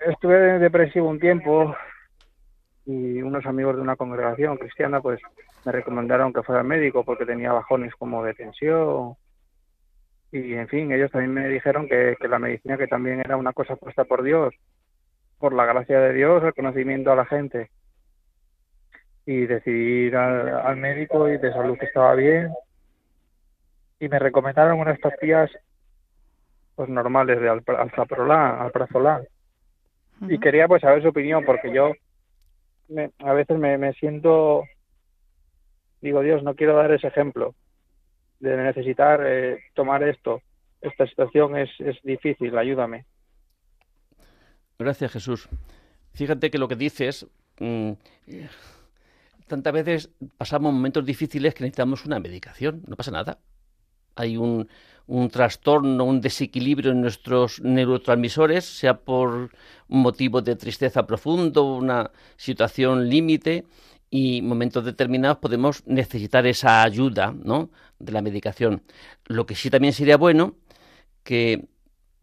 [0.00, 1.74] estuve depresivo un tiempo
[2.86, 5.20] y unos amigos de una congregación cristiana pues
[5.64, 9.16] me recomendaron que fuera al médico porque tenía bajones como de tensión
[10.34, 13.76] y en fin, ellos también me dijeron que, la medicina que también era una cosa
[13.76, 14.52] puesta por Dios,
[15.38, 17.70] por la gracia de Dios, el conocimiento a la gente.
[19.26, 22.52] Y decidí ir al, médico y de salud que estaba bien.
[24.00, 25.52] Y me recomendaron unas pastillas
[26.74, 29.22] pues normales de alprazolam, alprazolam.
[30.28, 31.92] Y quería pues saber su opinión porque yo
[32.88, 34.64] me, a veces me, me siento
[36.00, 37.54] digo Dios no quiero dar ese ejemplo
[38.38, 40.42] de necesitar eh, tomar esto.
[40.80, 43.06] Esta situación es, es difícil, ayúdame.
[44.78, 45.48] Gracias, Jesús.
[46.12, 47.26] Fíjate que lo que dices,
[47.58, 47.92] mm,
[49.46, 53.38] tantas veces pasamos momentos difíciles que necesitamos una medicación, no pasa nada.
[54.14, 54.68] Hay un,
[55.06, 59.50] un trastorno, un desequilibrio en nuestros neurotransmisores, sea por
[59.88, 63.64] un motivo de tristeza profundo, una situación límite,
[64.10, 67.70] y momentos determinados podemos necesitar esa ayuda ¿no?
[67.98, 68.82] de la medicación.
[69.26, 70.54] Lo que sí también sería bueno
[71.24, 71.66] que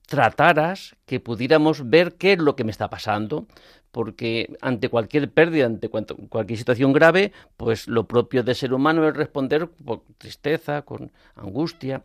[0.08, 3.46] trataras, que pudiéramos ver qué es lo que me está pasando,
[3.92, 9.16] porque ante cualquier pérdida, ante cualquier situación grave, pues lo propio de ser humano es
[9.16, 12.04] responder con tristeza, con angustia.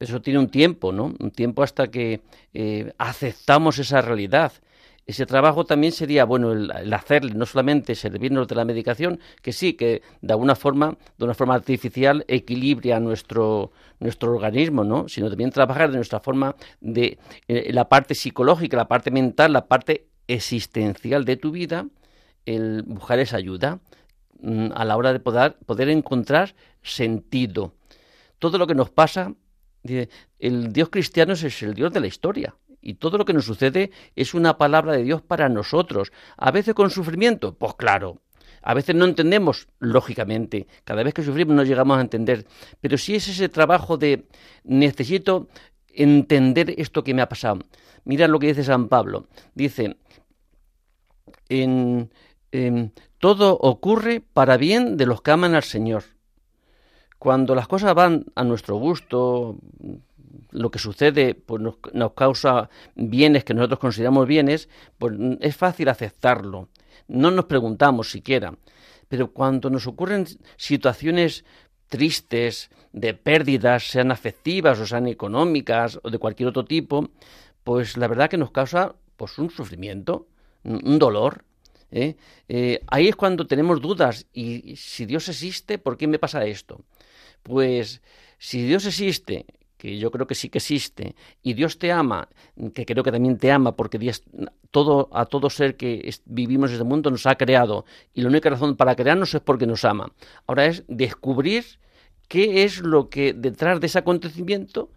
[0.00, 1.14] Eso tiene un tiempo, ¿no?
[1.18, 2.20] Un tiempo hasta que
[2.52, 4.52] eh, aceptamos esa realidad
[5.06, 9.74] ese trabajo también sería bueno el, hacerle, no solamente servirnos de la medicación, que sí,
[9.74, 15.08] que de alguna forma, de una forma artificial, equilibra nuestro, nuestro organismo, ¿no?
[15.08, 17.18] Sino también trabajar de nuestra forma de
[17.48, 21.86] eh, la parte psicológica, la parte mental, la parte existencial de tu vida,
[22.46, 23.80] el buscar esa ayuda
[24.40, 27.74] mm, a la hora de poder, poder encontrar sentido.
[28.38, 29.34] Todo lo que nos pasa,
[30.38, 32.54] el Dios cristiano es el Dios de la historia
[32.84, 36.12] y todo lo que nos sucede es una palabra de Dios para nosotros.
[36.36, 38.20] A veces con sufrimiento, pues claro.
[38.62, 40.66] A veces no entendemos, lógicamente.
[40.84, 42.46] Cada vez que sufrimos no llegamos a entender.
[42.80, 44.26] Pero si es ese trabajo de
[44.64, 45.48] necesito
[45.88, 47.60] entender esto que me ha pasado.
[48.04, 49.28] Mira lo que dice San Pablo.
[49.54, 49.96] Dice,
[53.18, 56.04] todo ocurre para bien de los que aman al Señor.
[57.24, 59.56] Cuando las cosas van a nuestro gusto,
[60.50, 64.68] lo que sucede pues nos, causa bienes que nosotros consideramos bienes,
[64.98, 66.68] pues es fácil aceptarlo.
[67.08, 68.52] No nos preguntamos siquiera.
[69.08, 70.26] Pero cuando nos ocurren
[70.58, 71.46] situaciones
[71.88, 77.08] tristes, de pérdidas, sean afectivas o sean económicas o de cualquier otro tipo,
[77.64, 80.26] pues la verdad que nos causa pues un sufrimiento,
[80.62, 81.42] un dolor.
[81.90, 82.16] ¿eh?
[82.48, 84.26] Eh, ahí es cuando tenemos dudas.
[84.34, 86.84] Y si Dios existe, ¿por qué me pasa esto?
[87.44, 88.02] Pues
[88.38, 92.28] si Dios existe que yo creo que sí que existe, y Dios te ama,
[92.74, 94.24] que creo que también te ama, porque Dios,
[94.70, 97.84] todo, a todo ser que vivimos en este mundo nos ha creado,
[98.14, 100.10] y la única razón para crearnos es porque nos ama.
[100.46, 101.64] Ahora es descubrir
[102.28, 104.88] qué es lo que detrás de ese acontecimiento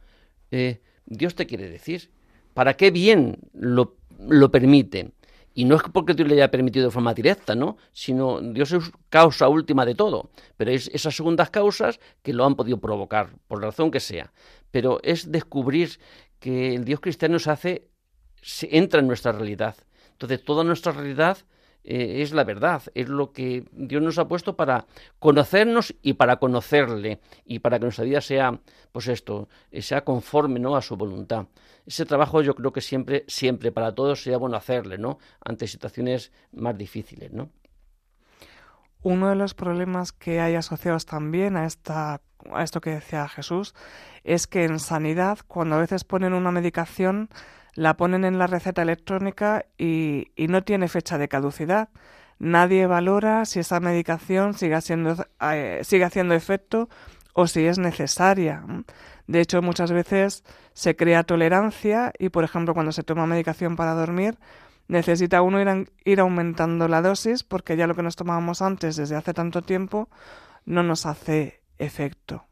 [0.51, 2.09] eh, Dios te quiere decir,
[2.53, 5.11] para qué bien lo, lo permite.
[5.57, 7.77] Y no es porque Dios le haya permitido de forma directa, ¿no?
[7.91, 10.29] Sino Dios es causa última de todo.
[10.55, 14.31] Pero es esas segundas causas que lo han podido provocar, por la razón que sea.
[14.69, 15.97] Pero es descubrir
[16.39, 17.87] que el Dios cristiano se hace,
[18.39, 19.75] se entra en nuestra realidad.
[20.11, 21.39] Entonces, toda nuestra realidad
[21.83, 24.85] eh, es la verdad, es lo que Dios nos ha puesto para
[25.17, 28.59] conocernos y para conocerle y para que nuestra vida sea,
[28.91, 30.75] pues esto, eh, sea conforme ¿no?
[30.75, 31.47] a su voluntad.
[31.87, 35.17] Ese trabajo yo creo que siempre, siempre para todos sería bueno hacerle, ¿no?
[35.43, 37.49] Ante situaciones más difíciles, ¿no?
[39.01, 42.21] Uno de los problemas que hay asociados también a esta
[42.51, 43.73] a esto que decía Jesús
[44.23, 47.29] es que en sanidad cuando a veces ponen una medicación
[47.73, 51.89] la ponen en la receta electrónica y, no tiene fecha de caducidad.
[52.39, 54.77] Nadie valora si esa medicación sigue,
[55.51, 56.89] eh, sigue haciendo efecto
[57.33, 58.63] o si es necesaria.
[59.27, 63.93] De hecho, muchas veces se crea tolerancia y, por ejemplo, cuando se toma medicación para
[63.93, 64.37] dormir,
[64.87, 69.15] necesita uno ir, ir aumentando la dosis porque ya lo que nos tomábamos antes desde
[69.15, 70.09] hace tanto tiempo
[70.65, 72.45] no nos hace efecto.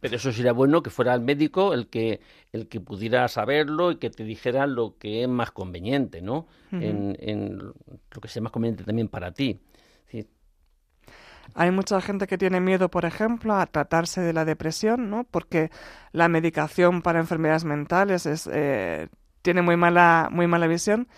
[0.00, 2.20] Pero eso sería bueno que fuera el médico el que,
[2.52, 6.46] el que pudiera saberlo y que te dijera lo que es más conveniente, ¿no?
[6.70, 9.58] en, lo que sea más conveniente también para ti.
[11.54, 15.24] Hay mucha gente que tiene miedo, por ejemplo, a tratarse de la depresión, ¿no?
[15.24, 15.70] Porque
[16.12, 19.08] la medicación para enfermedades mentales es, eh,
[19.42, 21.08] tiene muy mala, muy mala visión.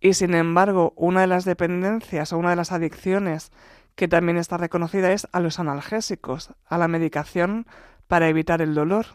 [0.00, 3.50] Y sin embargo, una de las dependencias o una de las adicciones
[3.94, 7.66] que también está reconocida es a los analgésicos, a la medicación
[8.06, 9.06] para evitar el dolor.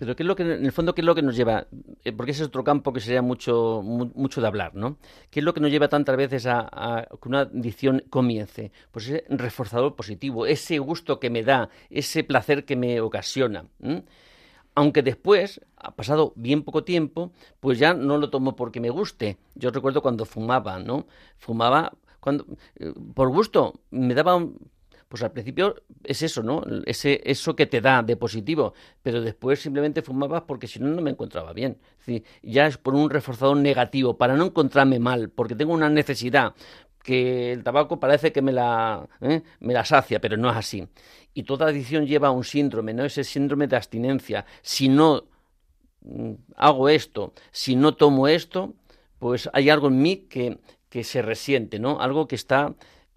[0.00, 1.66] Pero ¿qué es lo que, en el fondo, qué es lo que nos lleva?
[2.04, 4.96] Eh, porque ese es otro campo que sería mucho, mucho de hablar, ¿no?
[5.30, 8.72] ¿Qué es lo que nos lleva tantas veces a, que una adicción comience?
[8.92, 13.66] Pues ese reforzador positivo, ese gusto que me da, ese placer que me ocasiona.
[14.74, 19.36] Aunque después, ha pasado bien poco tiempo, pues ya no lo tomo porque me guste.
[19.54, 21.08] Yo recuerdo cuando fumaba, ¿no?
[21.36, 22.46] Fumaba cuando,
[22.76, 24.56] eh, por gusto, me daba un,
[25.10, 26.62] pues al principio es eso, ¿no?
[26.86, 31.02] Ese, eso que te da de positivo, pero después simplemente fumabas porque si no, no
[31.02, 31.78] me encontraba bien.
[32.42, 36.54] ya es por un reforzador negativo, para no encontrarme mal, porque tengo una necesidad
[37.02, 39.42] que el tabaco parece que me la, ¿eh?
[39.58, 40.86] me sacia, pero no es así.
[41.34, 43.04] Y toda adicción lleva a un síndrome, ¿no?
[43.04, 44.46] Ese síndrome de abstinencia.
[44.62, 45.24] Si no
[46.02, 48.74] mm, hago esto, si no tomo esto,
[49.18, 52.00] pues hay algo en mí que, que se resiente, ¿no?
[52.00, 52.76] Algo que está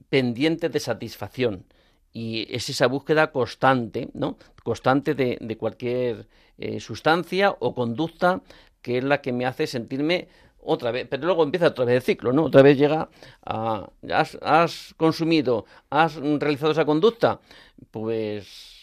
[0.09, 1.65] pendiente de satisfacción
[2.13, 4.37] y es esa búsqueda constante, ¿no?
[4.63, 8.41] Constante de, cualquier eh, sustancia o conducta
[8.81, 10.27] que es la que me hace sentirme
[10.61, 12.43] otra vez, pero luego empieza otra vez el ciclo, ¿no?
[12.43, 13.09] Otra vez llega
[13.45, 17.39] a, has, has consumido, has realizado esa conducta,
[17.91, 18.82] pues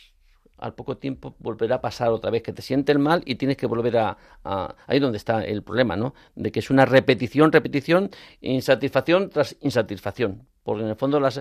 [0.60, 3.66] al poco tiempo volverá a pasar otra vez que te sientes mal y tienes que
[3.66, 6.14] volver a, a, ahí donde está el problema, ¿no?
[6.34, 11.32] De que es una repetición, repetición, insatisfacción tras insatisfacción porque en el fondo la,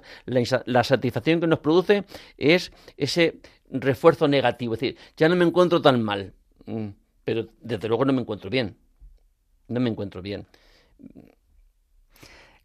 [0.66, 2.06] la, satisfacción que nos produce
[2.38, 3.40] es ese
[3.70, 6.34] refuerzo negativo, es decir, ya no me encuentro tan mal,
[6.66, 6.88] mm,
[7.24, 8.78] pero desde luego no me encuentro bien,
[9.68, 10.48] no me encuentro bien.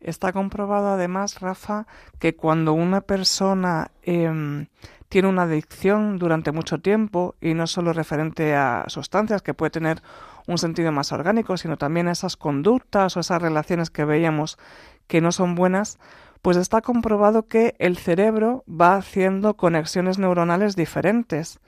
[0.00, 1.86] Está comprobado además, Rafa,
[2.18, 4.66] que cuando una persona em,
[5.14, 10.02] tiene una adicción durante mucho tiempo, y no solo referente a sustancias, que puede tener
[10.48, 14.58] un sentido más orgánico, sino también esas conductas o esas relaciones que veíamos
[15.06, 16.00] que no son buenas,
[16.42, 21.60] pues está comprobado que el cerebro va haciendo conexiones neuronales diferentes.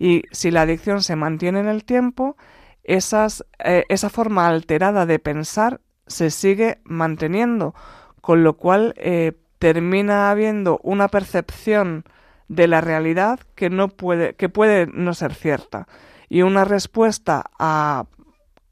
[0.00, 2.36] Y si la adicción se mantiene en el tiempo,
[2.82, 7.76] esas, eh, esa forma alterada de pensar se sigue manteniendo,
[8.20, 12.02] con lo cual eh, termina habiendo una percepción
[12.48, 15.86] de la realidad que no puede, que puede no ser cierta,
[16.28, 18.06] y una respuesta a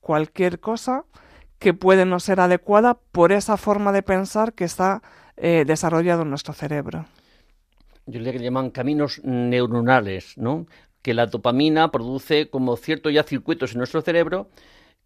[0.01, 1.05] cualquier cosa
[1.59, 5.03] que puede no ser adecuada por esa forma de pensar que está
[5.37, 7.07] eh, desarrollado en nuestro cerebro.
[8.07, 10.67] Yo le llaman caminos neuronales, ¿no?
[11.03, 14.49] Que la dopamina produce como ciertos ya circuitos en nuestro cerebro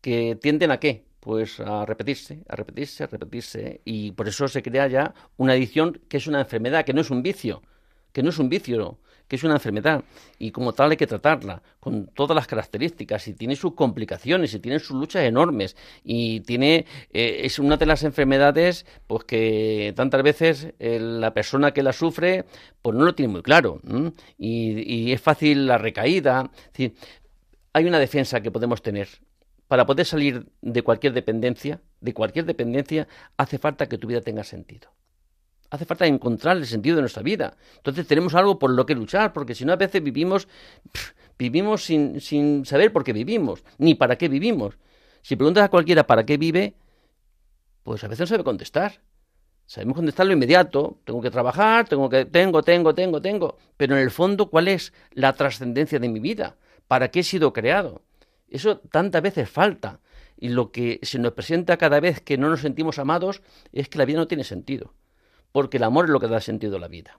[0.01, 1.05] que tienden a qué?
[1.21, 3.81] Pues a repetirse, a repetirse, a repetirse.
[3.85, 7.11] Y por eso se crea ya una adicción que es una enfermedad, que no es
[7.11, 7.63] un vicio,
[8.13, 8.99] que no es un vicio,
[9.31, 10.03] que es una enfermedad
[10.41, 14.59] y como tal hay que tratarla con todas las características y tiene sus complicaciones y
[14.59, 20.25] tiene sus luchas enormes y tiene eh, es una de las enfermedades pues que tantas
[20.25, 22.45] veces eh, la persona que la sufre
[22.83, 23.81] pues no lo tiene muy claro
[24.37, 26.51] y, es fácil la recaída
[27.73, 29.09] hay una defensa que podemos tener.
[29.69, 33.07] Para poder salir de cualquier dependencia de cualquier dependencia
[33.37, 34.91] hace falta que tu vida tenga sentido
[35.71, 37.57] hace falta encontrar el sentido de nuestra vida.
[37.77, 40.49] Entonces tenemos algo por lo que luchar, porque si no a veces vivimos,
[41.39, 44.77] vivimos sin, sin saber por qué vivimos, ni para qué vivimos.
[45.23, 46.75] Si preguntas a cualquiera para qué vive,
[47.85, 49.01] pues a veces no sabe contestar.
[49.67, 50.99] Sabemos contestar lo inmediato.
[51.05, 53.57] Tengo que trabajar, tengo que, tengo, tengo, tengo, tengo.
[53.77, 56.57] Pero en el fondo, ¿cuál es la trascendencia de mi vida?
[56.89, 58.03] ¿Para qué he sido creado?
[58.49, 60.01] Eso tantas veces falta.
[60.37, 63.43] Y lo que se nos presenta cada vez que no nos sentimos amados
[63.73, 64.95] es que la vida no tiene sentido
[65.53, 67.19] porque el amor es lo que da sentido a la vida.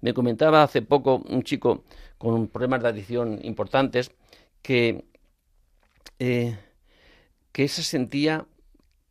[0.00, 1.84] Me comentaba hace poco un chico
[2.18, 4.10] con problemas de adicción importantes
[4.62, 5.04] que,
[6.18, 6.58] eh,
[7.52, 8.46] que se sentía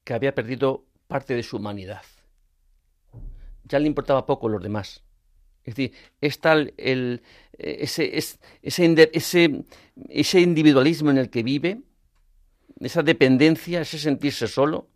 [0.04, 2.02] que había perdido parte de su humanidad.
[3.66, 5.04] Ya le importaba poco los demás.
[5.64, 7.22] Es decir, es tal el,
[7.58, 9.64] ese, ese, ese,
[10.10, 11.82] ese individualismo en el que vive,
[12.80, 14.90] esa dependencia, ese sentirse solo,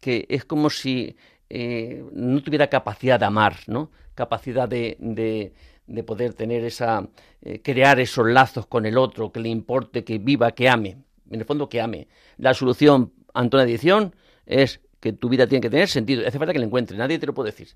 [0.00, 1.16] que es como si
[1.56, 3.92] eh, no tuviera capacidad de amar, ¿no?
[4.16, 7.08] Capacidad de, de, poder tener esa,
[7.42, 10.98] eh, crear esos lazos con el otro, que le importe, que viva, que ame.
[11.30, 12.08] En el fondo, que ame.
[12.38, 16.26] La solución ante una adicción es que tu vida tiene que tener sentido.
[16.26, 17.68] Hace falta que la encuentre, nadie te lo puede decir.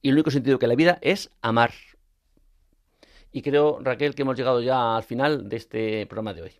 [0.00, 1.72] Y el único sentido que la vida es amar.
[3.32, 6.52] Y creo, Raquel, que hemos llegado ya al final de este programa de hoy.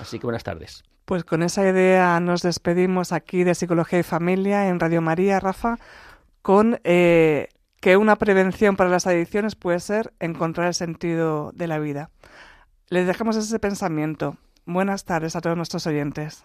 [0.00, 0.82] Así que buenas tardes.
[1.06, 5.78] Pues con esa idea nos despedimos aquí de Psicología y Familia en Radio María, Rafa,
[6.42, 7.48] con eh,
[7.80, 12.10] que una prevención para las adicciones puede ser encontrar el sentido de la vida.
[12.88, 14.36] Les dejamos ese pensamiento.
[14.64, 16.44] Buenas tardes a todos nuestros oyentes.